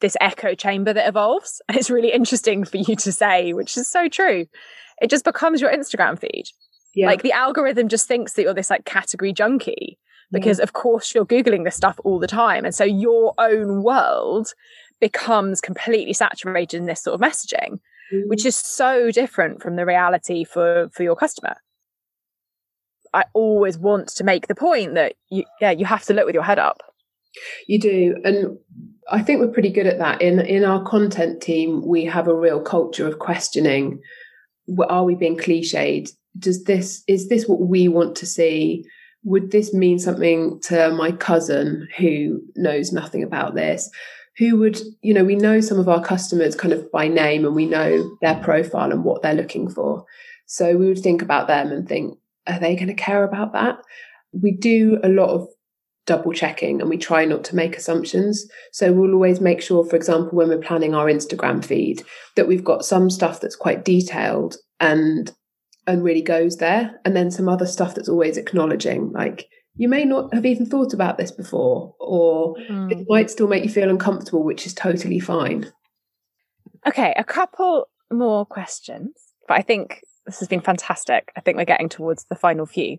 [0.00, 1.62] this echo chamber that evolves.
[1.68, 4.46] And it's really interesting for you to say, which is so true.
[5.00, 6.44] It just becomes your Instagram feed.
[6.94, 7.06] Yeah.
[7.06, 9.98] Like the algorithm just thinks that you're this like category junkie
[10.32, 10.62] because yeah.
[10.62, 14.54] of course you're googling this stuff all the time and so your own world
[15.00, 17.78] becomes completely saturated in this sort of messaging
[18.12, 18.26] mm.
[18.26, 21.56] which is so different from the reality for for your customer.
[23.12, 26.34] I always want to make the point that you yeah you have to look with
[26.34, 26.82] your head up.
[27.66, 28.58] You do and
[29.10, 30.22] i think we're pretty good at that.
[30.22, 34.00] In in our content team we have a real culture of questioning
[34.88, 36.10] are we being cliched?
[36.38, 38.84] Does this is this what we want to see
[39.24, 43.90] would this mean something to my cousin who knows nothing about this?
[44.38, 47.54] Who would you know we know some of our customers kind of by name and
[47.54, 50.04] we know their profile and what they're looking for.
[50.46, 53.78] So we would think about them and think are they going to care about that?
[54.32, 55.48] We do a lot of
[56.06, 58.46] double checking and we try not to make assumptions.
[58.72, 62.02] So we'll always make sure for example when we're planning our instagram feed
[62.36, 65.32] that we've got some stuff that's quite detailed and
[65.86, 67.00] and really goes there.
[67.04, 70.94] And then some other stuff that's always acknowledging, like, you may not have even thought
[70.94, 72.92] about this before, or mm.
[72.92, 75.72] it might still make you feel uncomfortable, which is totally fine.
[76.86, 79.12] Okay, a couple more questions,
[79.48, 81.32] but I think this has been fantastic.
[81.36, 82.98] I think we're getting towards the final few.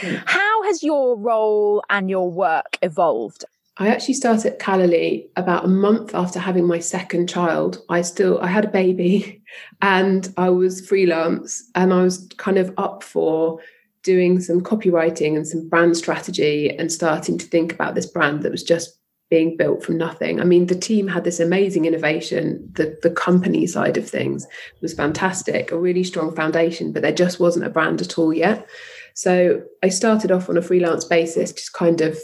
[0.00, 0.22] Mm.
[0.26, 3.44] How has your role and your work evolved
[3.78, 7.82] I actually started Callaly about a month after having my second child.
[7.88, 9.42] I still I had a baby
[9.82, 13.60] and I was freelance and I was kind of up for
[14.02, 18.52] doing some copywriting and some brand strategy and starting to think about this brand that
[18.52, 18.98] was just
[19.30, 20.42] being built from nothing.
[20.42, 22.68] I mean, the team had this amazing innovation.
[22.74, 24.46] The the company side of things
[24.82, 28.68] was fantastic, a really strong foundation, but there just wasn't a brand at all yet.
[29.14, 32.18] So I started off on a freelance basis, just kind of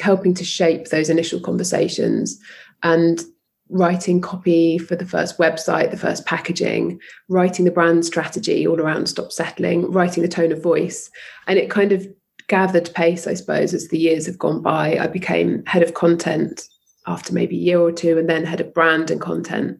[0.00, 2.38] helping to shape those initial conversations
[2.82, 3.24] and
[3.68, 9.08] writing copy for the first website, the first packaging, writing the brand strategy all around
[9.08, 11.10] Stop Settling, writing the tone of voice.
[11.46, 12.06] And it kind of
[12.48, 14.98] gathered pace, I suppose, as the years have gone by.
[14.98, 16.62] I became head of content
[17.08, 19.78] after maybe a year or two, and then head of brand and content.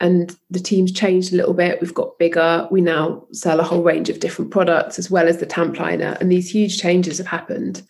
[0.00, 1.80] And the team's changed a little bit.
[1.80, 2.66] We've got bigger.
[2.70, 6.20] We now sell a whole range of different products as well as the Tampliner.
[6.20, 7.82] And these huge changes have happened.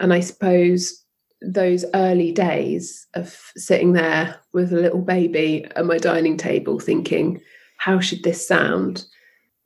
[0.00, 1.02] And I suppose
[1.42, 7.40] those early days of sitting there with a little baby at my dining table thinking,
[7.78, 9.06] how should this sound?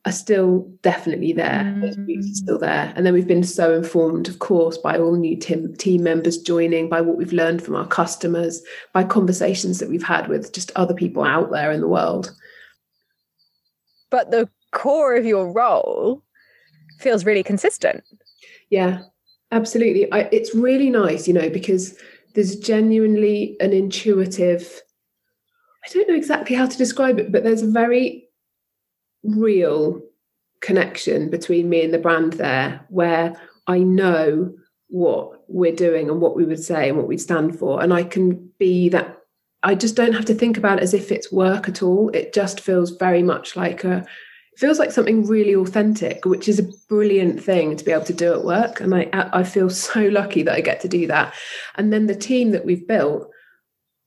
[0.07, 1.63] are still definitely there.
[1.63, 2.07] Mm.
[2.07, 2.93] Those are still there.
[2.97, 6.89] And then we've been so informed, of course, by all new team, team members joining,
[6.89, 8.63] by what we've learned from our customers,
[8.95, 12.35] by conversations that we've had with just other people out there in the world.
[14.11, 16.23] But the core of your role
[16.99, 18.03] feels really consistent.
[18.71, 19.03] Yeah,
[19.53, 20.11] Absolutely.
[20.13, 21.97] I, it's really nice, you know, because
[22.35, 24.81] there's genuinely an intuitive,
[25.85, 28.29] I don't know exactly how to describe it, but there's a very
[29.25, 30.01] real
[30.61, 33.35] connection between me and the brand there where
[33.67, 34.55] I know
[34.89, 37.83] what we're doing and what we would say and what we stand for.
[37.83, 39.17] And I can be that.
[39.63, 42.09] I just don't have to think about it as if it's work at all.
[42.11, 44.07] It just feels very much like a
[44.61, 48.35] feels like something really authentic, which is a brilliant thing to be able to do
[48.35, 48.79] at work.
[48.81, 51.35] And I I feel so lucky that I get to do that.
[51.77, 53.31] And then the team that we've built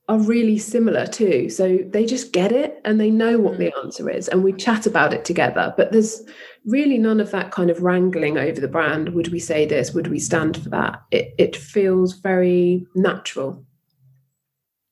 [0.09, 1.49] are really similar too.
[1.49, 3.83] So they just get it and they know what the mm.
[3.83, 4.27] answer is.
[4.27, 5.73] And we chat about it together.
[5.75, 6.21] But there's
[6.65, 9.15] really none of that kind of wrangling over the brand.
[9.15, 9.93] Would we say this?
[9.93, 11.01] Would we stand for that?
[11.09, 13.65] It it feels very natural.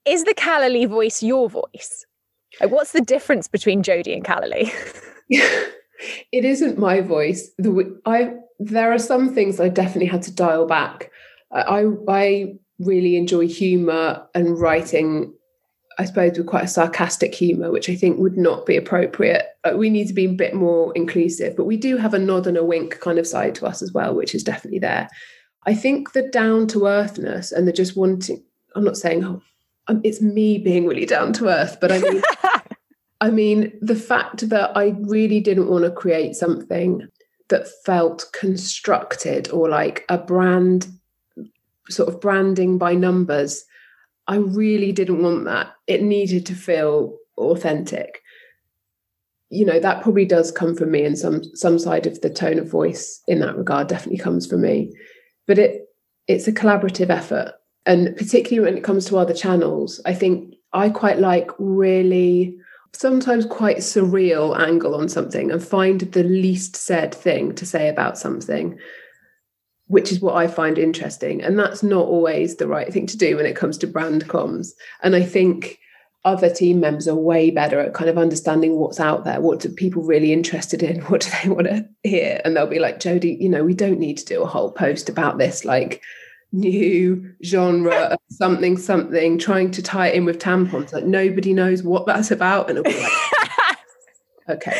[0.06, 2.08] Is the Callaly voice your voice?
[2.60, 4.74] Like, what's the difference between Jody and Callaly?
[5.30, 7.52] it isn't my voice.
[7.58, 11.12] The, I there are some things I definitely had to dial back.
[11.52, 15.34] I I really enjoy humor and writing.
[16.00, 19.46] I suppose with quite a sarcastic humor, which I think would not be appropriate.
[19.64, 22.48] Uh, we need to be a bit more inclusive, but we do have a nod
[22.48, 25.10] and a wink kind of side to us as well, which is definitely there.
[25.66, 28.44] I think the down to earthness and the just wanting.
[28.76, 29.42] I'm not saying oh,
[29.88, 32.22] um, it's me being really down to earth, but I mean
[33.22, 37.08] I mean, the fact that I really didn't want to create something
[37.50, 40.88] that felt constructed or like a brand,
[41.88, 43.64] sort of branding by numbers,
[44.28, 45.74] I really didn't want that.
[45.86, 48.22] It needed to feel authentic.
[49.50, 52.58] You know, that probably does come from me and some some side of the tone
[52.58, 54.92] of voice in that regard definitely comes from me.
[55.46, 55.90] But it
[56.28, 57.54] it's a collaborative effort.
[57.86, 62.58] And particularly when it comes to other channels, I think I quite like really
[62.94, 68.18] sometimes quite surreal angle on something and find the least said thing to say about
[68.18, 68.78] something
[69.92, 71.44] which is what I find interesting.
[71.44, 74.70] And that's not always the right thing to do when it comes to brand comms.
[75.04, 75.80] And I think
[76.24, 79.42] other team members are way better at kind of understanding what's out there.
[79.42, 81.02] What do people really interested in?
[81.10, 82.40] What do they want to hear?
[82.46, 85.10] And they'll be like, Jody, you know, we don't need to do a whole post
[85.10, 86.02] about this like
[86.52, 90.94] new genre of something, something, trying to tie it in with tampons.
[90.94, 92.70] Like nobody knows what that's about.
[92.70, 93.78] And it'll be like,
[94.50, 94.78] okay.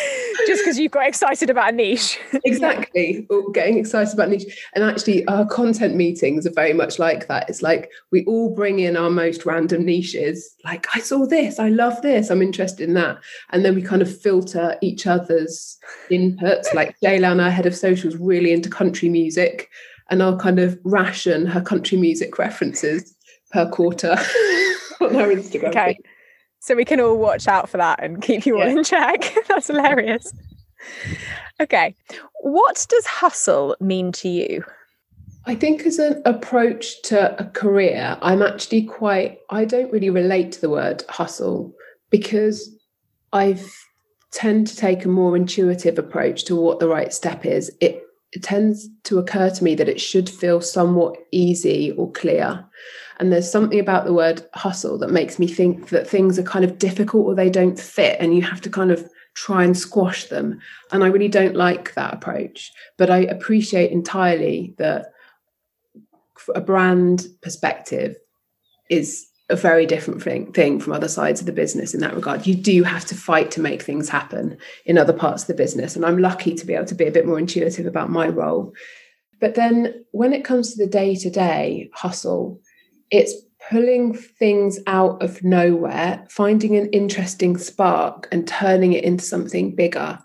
[0.48, 2.20] Just because you've got excited about a niche.
[2.44, 3.28] Exactly.
[3.54, 4.68] Getting excited about niche.
[4.74, 7.48] And actually our content meetings are very much like that.
[7.50, 10.56] It's like we all bring in our most random niches.
[10.66, 11.60] Like i saw this.
[11.60, 12.30] I love this.
[12.30, 13.20] I'm interested in that.
[13.52, 15.78] And then we kind of filter each other's
[16.10, 16.74] inputs.
[16.74, 19.70] Like Jaylan, our head of socials really into country music
[20.12, 23.16] and i'll kind of ration her country music references
[23.52, 24.12] per quarter
[25.02, 25.98] on her instagram okay
[26.62, 29.34] so we can all watch out for that and keep you all in check.
[29.48, 30.32] That's hilarious.
[31.60, 31.96] Okay.
[32.42, 34.64] What does hustle mean to you?
[35.48, 40.52] I think as an approach to a career, I'm actually quite, I don't really relate
[40.52, 41.74] to the word hustle
[42.12, 42.70] because
[43.34, 43.58] I
[44.32, 47.72] tend to take a more intuitive approach to what the right step is.
[47.82, 52.66] It, it tends to occur to me that it should feel somewhat easy or clear.
[53.20, 56.66] And there's something about the word hustle that makes me think that things are kind
[56.66, 60.26] of difficult or they don't fit, and you have to kind of try and squash
[60.26, 60.60] them.
[60.92, 62.72] And I really don't like that approach.
[62.98, 65.14] But I appreciate entirely that
[66.56, 68.16] a brand perspective
[68.90, 72.48] is a very different thing, thing from other sides of the business in that regard.
[72.48, 75.96] You do have to fight to make things happen in other parts of the business.
[75.96, 78.74] And I'm lucky to be able to be a bit more intuitive about my role.
[79.40, 82.62] But then when it comes to the day to day hustle,
[83.10, 83.34] it's
[83.70, 90.20] pulling things out of nowhere, finding an interesting spark and turning it into something bigger.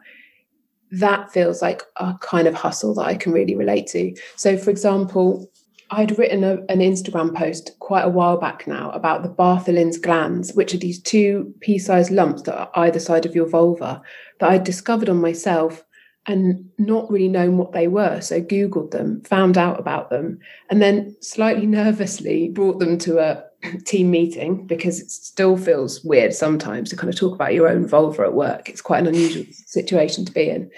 [0.92, 4.14] That feels like a kind of hustle that I can really relate to.
[4.36, 5.50] So, for example,
[5.90, 10.52] I'd written a, an Instagram post quite a while back now about the Bartholin's glands,
[10.54, 14.02] which are these two pea sized lumps that are either side of your vulva
[14.40, 15.84] that I'd discovered on myself
[16.26, 18.20] and not really known what they were.
[18.20, 23.44] So Googled them, found out about them, and then slightly nervously brought them to a
[23.84, 27.86] team meeting because it still feels weird sometimes to kind of talk about your own
[27.86, 28.68] vulva at work.
[28.68, 30.70] It's quite an unusual situation to be in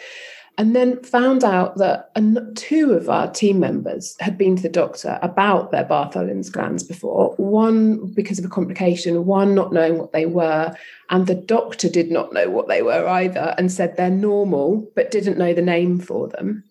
[0.59, 2.11] and then found out that
[2.57, 7.33] two of our team members had been to the doctor about their Bartholin's glands before,
[7.37, 10.77] one because of a complication, one not knowing what they were,
[11.11, 15.13] and the doctor did not know what they were either and said they're normal, but
[15.13, 16.65] didn't know the name for them.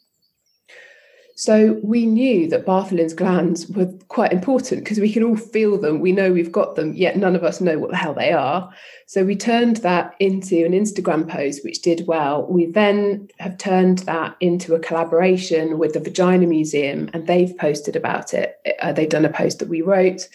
[1.40, 6.00] So we knew that Bartholin's glands were quite important because we can all feel them.
[6.00, 8.74] We know we've got them, yet none of us know what the hell they are.
[9.06, 12.48] So we turned that into an Instagram post, which did well.
[12.50, 17.96] We then have turned that into a collaboration with the Vagina Museum, and they've posted
[17.96, 18.56] about it.
[18.82, 20.28] Uh, they've done a post that we wrote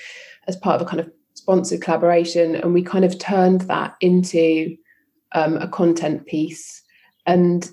[0.47, 4.77] as part of a kind of sponsored collaboration, and we kind of turned that into
[5.33, 6.81] um, a content piece.
[7.27, 7.69] And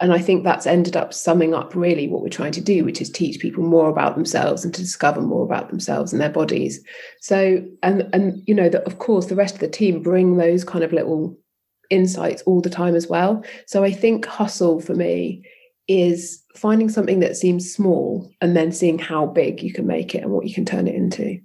[0.00, 3.00] and I think that's ended up summing up really what we're trying to do, which
[3.00, 6.82] is teach people more about themselves and to discover more about themselves and their bodies.
[7.20, 10.64] So, and and you know that of course the rest of the team bring those
[10.64, 11.38] kind of little
[11.90, 13.44] insights all the time as well.
[13.66, 15.44] So I think hustle for me
[15.86, 20.22] is finding something that seems small and then seeing how big you can make it
[20.22, 21.38] and what you can turn it into.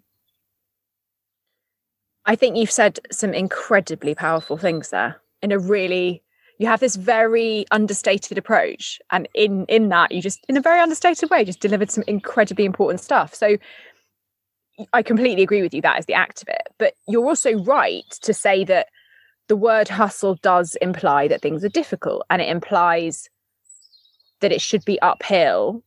[2.26, 6.24] I think you've said some incredibly powerful things there in a really
[6.60, 10.80] you have this very understated approach and in in that you just in a very
[10.80, 13.34] understated way just delivered some incredibly important stuff.
[13.34, 13.58] So
[14.94, 16.68] i completely agree with you that is the act of it.
[16.78, 18.88] But you're also right to say that
[19.48, 23.30] the word hustle does imply that things are difficult and it implies
[24.42, 25.84] that it should be uphill.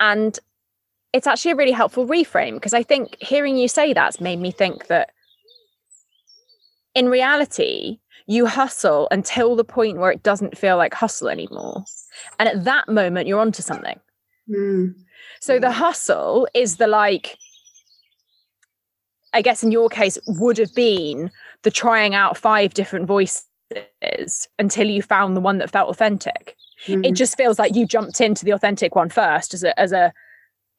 [0.00, 0.38] And
[1.12, 4.50] it's actually a really helpful reframe because i think hearing you say that's made me
[4.50, 5.10] think that
[6.94, 11.84] in reality you hustle until the point where it doesn't feel like hustle anymore.
[12.38, 14.00] And at that moment, you're onto something.
[14.48, 14.94] Mm.
[15.40, 17.38] So the hustle is the like,
[19.32, 21.30] I guess in your case, would have been
[21.62, 23.44] the trying out five different voices
[24.58, 26.56] until you found the one that felt authentic.
[26.86, 27.06] Mm.
[27.06, 30.12] It just feels like you jumped into the authentic one first as a, as a,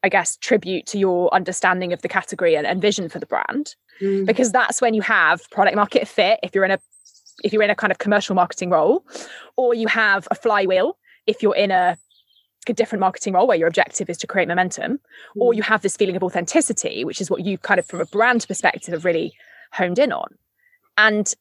[0.03, 3.75] I guess, tribute to your understanding of the category and, and vision for the brand.
[4.01, 4.25] Mm.
[4.25, 6.39] Because that's when you have product market fit.
[6.43, 6.79] If you're in a
[7.43, 9.05] if you're in a kind of commercial marketing role,
[9.55, 11.97] or you have a flywheel if you're in a,
[12.67, 14.99] a different marketing role where your objective is to create momentum,
[15.35, 15.57] or mm.
[15.57, 18.45] you have this feeling of authenticity, which is what you kind of from a brand
[18.47, 19.33] perspective have really
[19.71, 20.27] honed in on.
[20.97, 21.33] And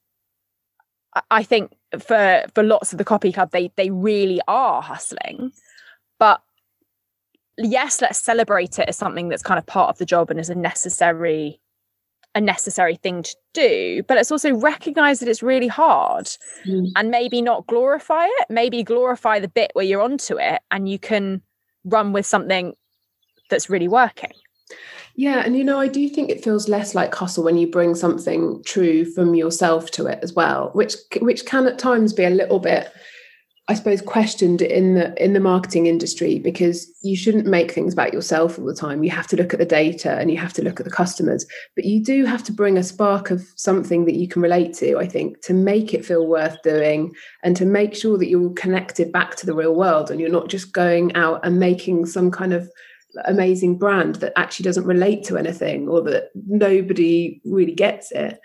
[1.30, 5.52] I think for for lots of the copy club, they they really are hustling,
[6.18, 6.42] but
[7.58, 10.50] yes, let's celebrate it as something that's kind of part of the job and is
[10.50, 11.60] a necessary
[12.36, 16.26] a necessary thing to do but let's also recognize that it's really hard
[16.66, 16.86] mm.
[16.94, 20.98] and maybe not glorify it maybe glorify the bit where you're onto it and you
[20.98, 21.40] can
[21.84, 22.74] run with something
[23.50, 24.32] that's really working
[25.18, 27.94] yeah, and you know, I do think it feels less like hustle when you bring
[27.94, 32.30] something true from yourself to it as well, which which can at times be a
[32.30, 32.92] little bit
[33.68, 38.12] I suppose questioned in the in the marketing industry because you shouldn't make things about
[38.12, 39.02] yourself all the time.
[39.02, 41.44] You have to look at the data and you have to look at the customers,
[41.74, 44.98] but you do have to bring a spark of something that you can relate to.
[44.98, 47.12] I think to make it feel worth doing
[47.42, 50.48] and to make sure that you're connected back to the real world and you're not
[50.48, 52.70] just going out and making some kind of
[53.24, 58.38] amazing brand that actually doesn't relate to anything or that nobody really gets it.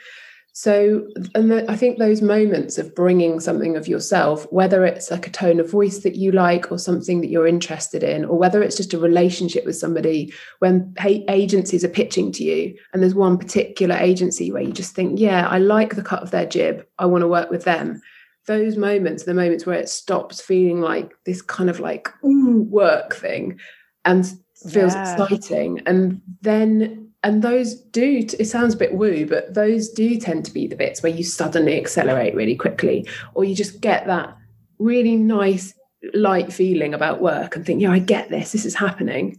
[0.53, 5.25] So, and the, I think those moments of bringing something of yourself, whether it's like
[5.25, 8.61] a tone of voice that you like or something that you're interested in, or whether
[8.61, 13.37] it's just a relationship with somebody, when agencies are pitching to you and there's one
[13.37, 17.05] particular agency where you just think, yeah, I like the cut of their jib, I
[17.05, 18.01] want to work with them.
[18.45, 23.15] Those moments, the moments where it stops feeling like this kind of like ooh, work
[23.15, 23.57] thing
[24.03, 24.25] and
[24.69, 25.13] feels yeah.
[25.13, 25.81] exciting.
[25.85, 30.51] And then and those do it sounds a bit woo but those do tend to
[30.51, 34.35] be the bits where you suddenly accelerate really quickly or you just get that
[34.79, 35.73] really nice
[36.13, 39.37] light feeling about work and think yeah i get this this is happening.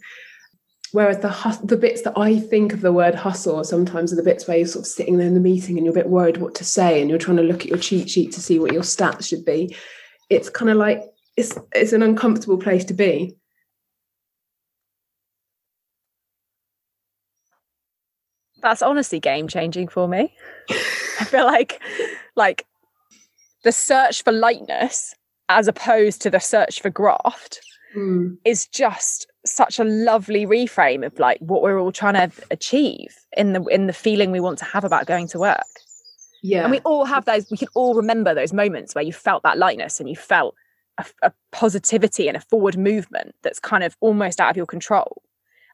[0.92, 4.46] Whereas the the bits that i think of the word hustle sometimes are the bits
[4.46, 6.54] where you're sort of sitting there in the meeting and you're a bit worried what
[6.56, 8.82] to say and you're trying to look at your cheat sheet to see what your
[8.82, 9.74] stats should be.
[10.28, 11.02] It's kind of like
[11.38, 13.34] it's it's an uncomfortable place to be
[18.62, 20.34] that's honestly game changing for me.
[20.70, 21.80] I feel like
[22.36, 22.66] like
[23.64, 25.14] the search for lightness
[25.48, 27.60] as opposed to the search for graft
[27.94, 28.36] mm.
[28.44, 33.52] is just such a lovely reframe of like what we're all trying to achieve in
[33.52, 35.60] the in the feeling we want to have about going to work.
[36.44, 36.62] Yeah.
[36.62, 39.58] And we all have those, we can all remember those moments where you felt that
[39.58, 40.56] lightness and you felt
[40.98, 45.22] a, a positivity and a forward movement that's kind of almost out of your control.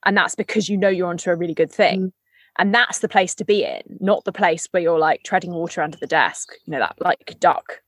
[0.04, 2.00] And that's because you know you're onto a really good thing.
[2.08, 2.12] Mm
[2.58, 5.80] and that's the place to be in not the place where you're like treading water
[5.80, 7.80] under the desk you know that like duck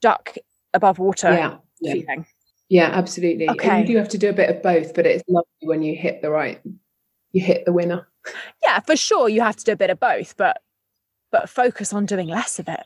[0.00, 0.36] duck
[0.74, 1.92] above water yeah, yeah.
[1.92, 2.26] feeling
[2.68, 3.48] yeah absolutely.
[3.48, 3.68] Okay.
[3.68, 5.96] and you do have to do a bit of both but it's lovely when you
[5.96, 6.60] hit the right
[7.32, 8.08] you hit the winner.
[8.62, 10.62] Yeah for sure you have to do a bit of both but
[11.30, 12.84] but focus on doing less of it.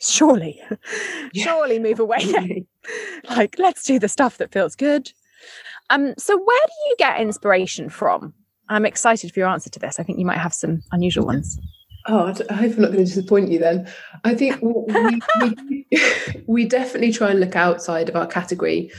[0.00, 0.60] Surely
[1.32, 1.44] yeah.
[1.44, 2.66] surely move away.
[3.30, 5.12] like let's do the stuff that feels good.
[5.90, 8.34] Um so where do you get inspiration from
[8.72, 9.98] I'm excited for your answer to this.
[9.98, 11.58] I think you might have some unusual ones.
[12.06, 13.88] Oh, I hope I'm not going to disappoint you then.
[14.24, 15.96] I think we, we,
[16.46, 18.90] we definitely try and look outside of our category.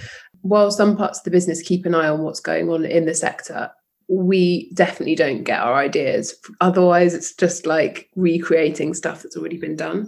[0.42, 3.14] While some parts of the business keep an eye on what's going on in the
[3.14, 3.72] sector,
[4.08, 6.36] we definitely don't get our ideas.
[6.62, 10.08] Otherwise, it's just like recreating stuff that's already been done.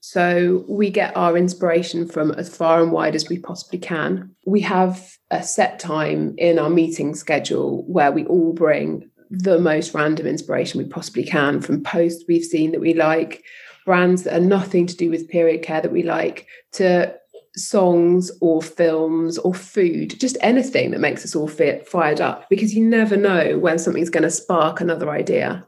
[0.00, 4.34] So we get our inspiration from as far and wide as we possibly can.
[4.46, 9.94] We have a set time in our meeting schedule where we all bring the most
[9.94, 13.44] random inspiration we possibly can from posts we've seen that we like,
[13.86, 17.14] brands that are nothing to do with period care that we like, to
[17.56, 22.74] songs or films or food, just anything that makes us all fit, fired up because
[22.74, 25.64] you never know when something's going to spark another idea.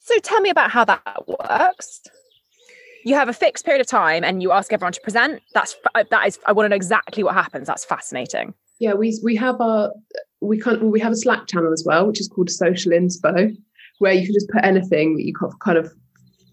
[0.00, 2.00] So tell me about how that works
[3.04, 6.04] you have a fixed period of time and you ask everyone to present that's uh,
[6.10, 7.66] that is i want to know exactly what happens.
[7.66, 8.54] That's fascinating.
[8.78, 9.92] Yeah we we have our
[10.40, 13.56] we can't we have a slack channel as well which is called social inspo
[13.98, 15.32] where you can just put anything that you
[15.62, 15.92] kind of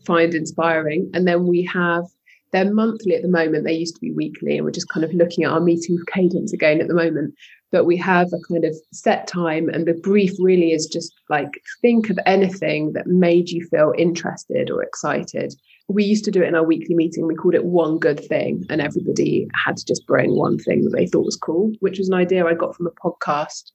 [0.06, 1.10] find inspiring.
[1.14, 2.04] And then we have
[2.52, 5.14] they're monthly at the moment they used to be weekly and we're just kind of
[5.14, 7.36] looking at our meeting cadence again at the moment.
[7.72, 11.62] But we have a kind of set time and the brief really is just like
[11.82, 15.54] think of anything that made you feel interested or excited
[15.90, 17.26] we used to do it in our weekly meeting.
[17.26, 20.92] We called it one good thing, and everybody had to just bring one thing that
[20.92, 23.72] they thought was cool, which was an idea I got from a podcast.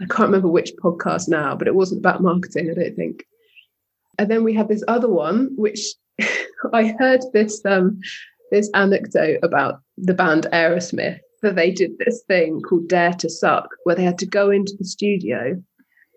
[0.00, 3.24] I can't remember which podcast now, but it wasn't about marketing, I don't think.
[4.18, 5.80] And then we had this other one, which
[6.72, 8.00] I heard this um,
[8.50, 13.68] this anecdote about the band Aerosmith that they did this thing called Dare to Suck,
[13.84, 15.62] where they had to go into the studio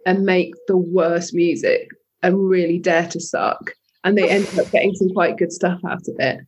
[0.06, 1.90] and make the worst music
[2.22, 3.74] and really dare to suck
[4.04, 6.40] and they ended up getting some quite good stuff out of it.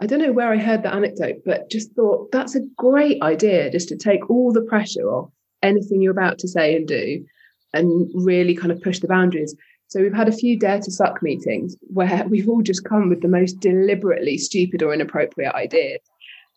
[0.00, 3.70] I don't know where I heard that anecdote, but just thought that's a great idea
[3.70, 5.30] just to take all the pressure off
[5.62, 7.24] anything you're about to say and do
[7.72, 9.54] and really kind of push the boundaries.
[9.88, 13.22] So we've had a few dare to suck meetings where we've all just come with
[13.22, 16.00] the most deliberately stupid or inappropriate ideas.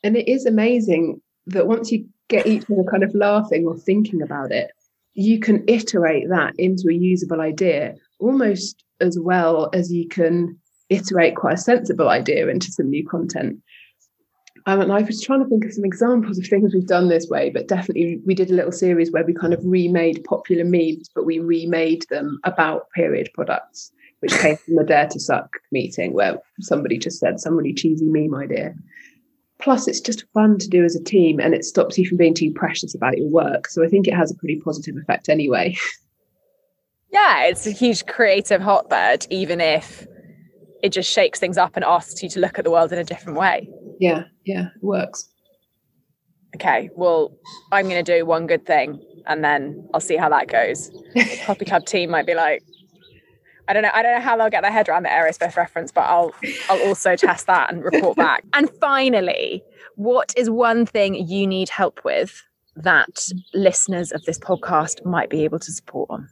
[0.04, 4.22] And it is amazing that once you get each other kind of laughing or thinking
[4.22, 4.72] about it,
[5.14, 10.58] you can iterate that into a usable idea almost as well as you can
[10.90, 13.62] iterate quite a sensible idea into some new content.
[14.66, 17.30] Um, and I was trying to think of some examples of things we've done this
[17.30, 21.10] way, but definitely we did a little series where we kind of remade popular memes,
[21.16, 26.14] but we remade them about period products, which came from the Dare to Suck meeting
[26.14, 28.74] where somebody just said some really cheesy meme idea.
[29.60, 32.34] Plus, it's just fun to do as a team and it stops you from being
[32.34, 33.68] too precious about your work.
[33.70, 35.78] So I think it has a pretty positive effect anyway.
[37.12, 40.06] Yeah, it's a huge creative hotbed, even if
[40.84, 43.04] it just shakes things up and asks you to look at the world in a
[43.04, 43.70] different way.
[44.00, 45.30] Yeah, yeah, it works.
[46.56, 47.38] Okay, well,
[47.72, 50.92] I'm going to do one good thing and then I'll see how that goes.
[51.46, 52.64] Copy Club team might be like,
[53.68, 53.92] I don't know.
[53.94, 56.34] I don't know how they'll get their head around the aerospace reference, but I'll
[56.70, 58.46] I'll also test that and report back.
[58.54, 59.62] And finally,
[59.96, 62.44] what is one thing you need help with
[62.78, 66.30] that listeners of this podcast might be able to support on?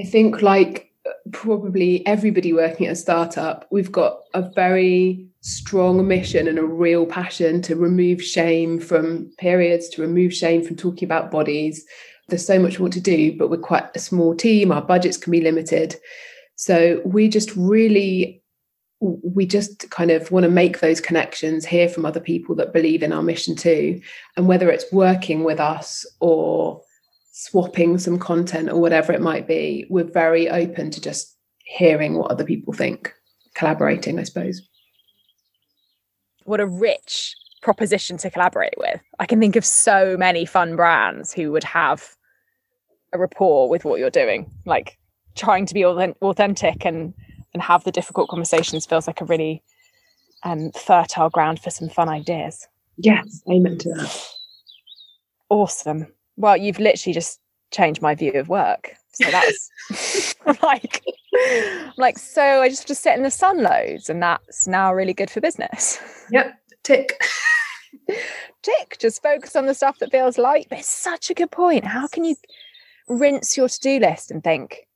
[0.00, 0.90] I think like
[1.32, 7.06] probably everybody working at a startup, we've got a very strong mission and a real
[7.06, 11.84] passion to remove shame from periods, to remove shame from talking about bodies,
[12.30, 14.72] there's so much more to do, but we're quite a small team.
[14.72, 15.96] Our budgets can be limited.
[16.56, 18.42] So we just really,
[19.00, 23.02] we just kind of want to make those connections, hear from other people that believe
[23.02, 24.00] in our mission too.
[24.36, 26.82] And whether it's working with us or
[27.44, 32.30] swapping some content or whatever it might be, we're very open to just hearing what
[32.30, 33.14] other people think,
[33.54, 34.62] collaborating, I suppose.
[36.44, 39.00] What a rich proposition to collaborate with.
[39.18, 42.16] I can think of so many fun brands who would have
[43.12, 44.98] a rapport with what you're doing like
[45.34, 47.14] trying to be authentic and
[47.52, 49.62] and have the difficult conversations feels like a really
[50.44, 52.68] um, fertile ground for some fun ideas
[52.98, 54.26] yes amen to that
[55.48, 56.06] awesome
[56.40, 58.94] well you've literally just changed my view of work.
[59.12, 61.02] So that's like
[61.96, 65.14] like so i just just to sit in the sun loads and that's now really
[65.14, 66.00] good for business.
[66.30, 67.22] Yep tick.
[68.62, 71.84] Tick just focus on the stuff that feels light but it's such a good point.
[71.84, 72.36] How can you
[73.08, 74.86] rinse your to-do list and think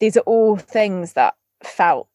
[0.00, 2.08] these are all things that felt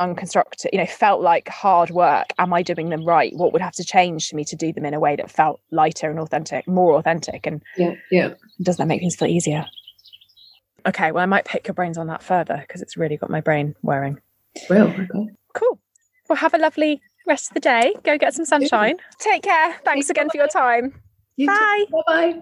[0.00, 2.26] unconstructed you know felt like hard work.
[2.38, 3.32] Am i doing them right?
[3.34, 5.60] What would have to change for me to do them in a way that felt
[5.70, 7.46] lighter and authentic more authentic?
[7.46, 8.34] And yeah yeah.
[8.62, 9.66] does that make things feel easier?
[10.86, 13.40] Okay well i might pick your brains on that further because it's really got my
[13.40, 14.18] brain wearing
[14.68, 15.28] well okay.
[15.54, 15.78] Cool.
[16.28, 17.94] Well have a lovely rest of the day.
[18.02, 18.96] Go get some sunshine.
[19.18, 19.76] Take care.
[19.84, 21.00] Thanks again for your time.
[21.36, 21.84] You bye.
[22.06, 22.40] Bye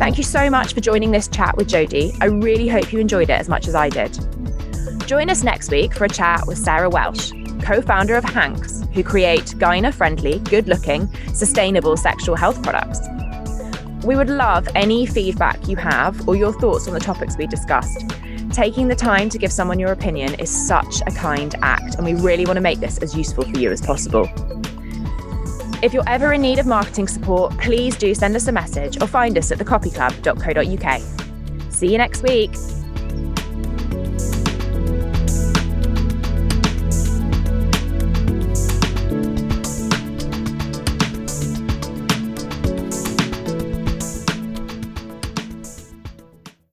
[0.00, 2.14] Thank you so much for joining this chat with Jody.
[2.22, 4.18] I really hope you enjoyed it as much as I did.
[5.06, 7.32] Join us next week for a chat with Sarah Welsh,
[7.62, 13.00] co founder of Hanx, who create gyna friendly, good looking, sustainable sexual health products.
[14.02, 18.02] We would love any feedback you have or your thoughts on the topics we discussed.
[18.52, 22.14] Taking the time to give someone your opinion is such a kind act, and we
[22.14, 24.24] really want to make this as useful for you as possible.
[25.82, 29.06] If you're ever in need of marketing support, please do send us a message or
[29.06, 31.00] find us at thecopyclub.co.uk.
[31.72, 32.54] See you next week.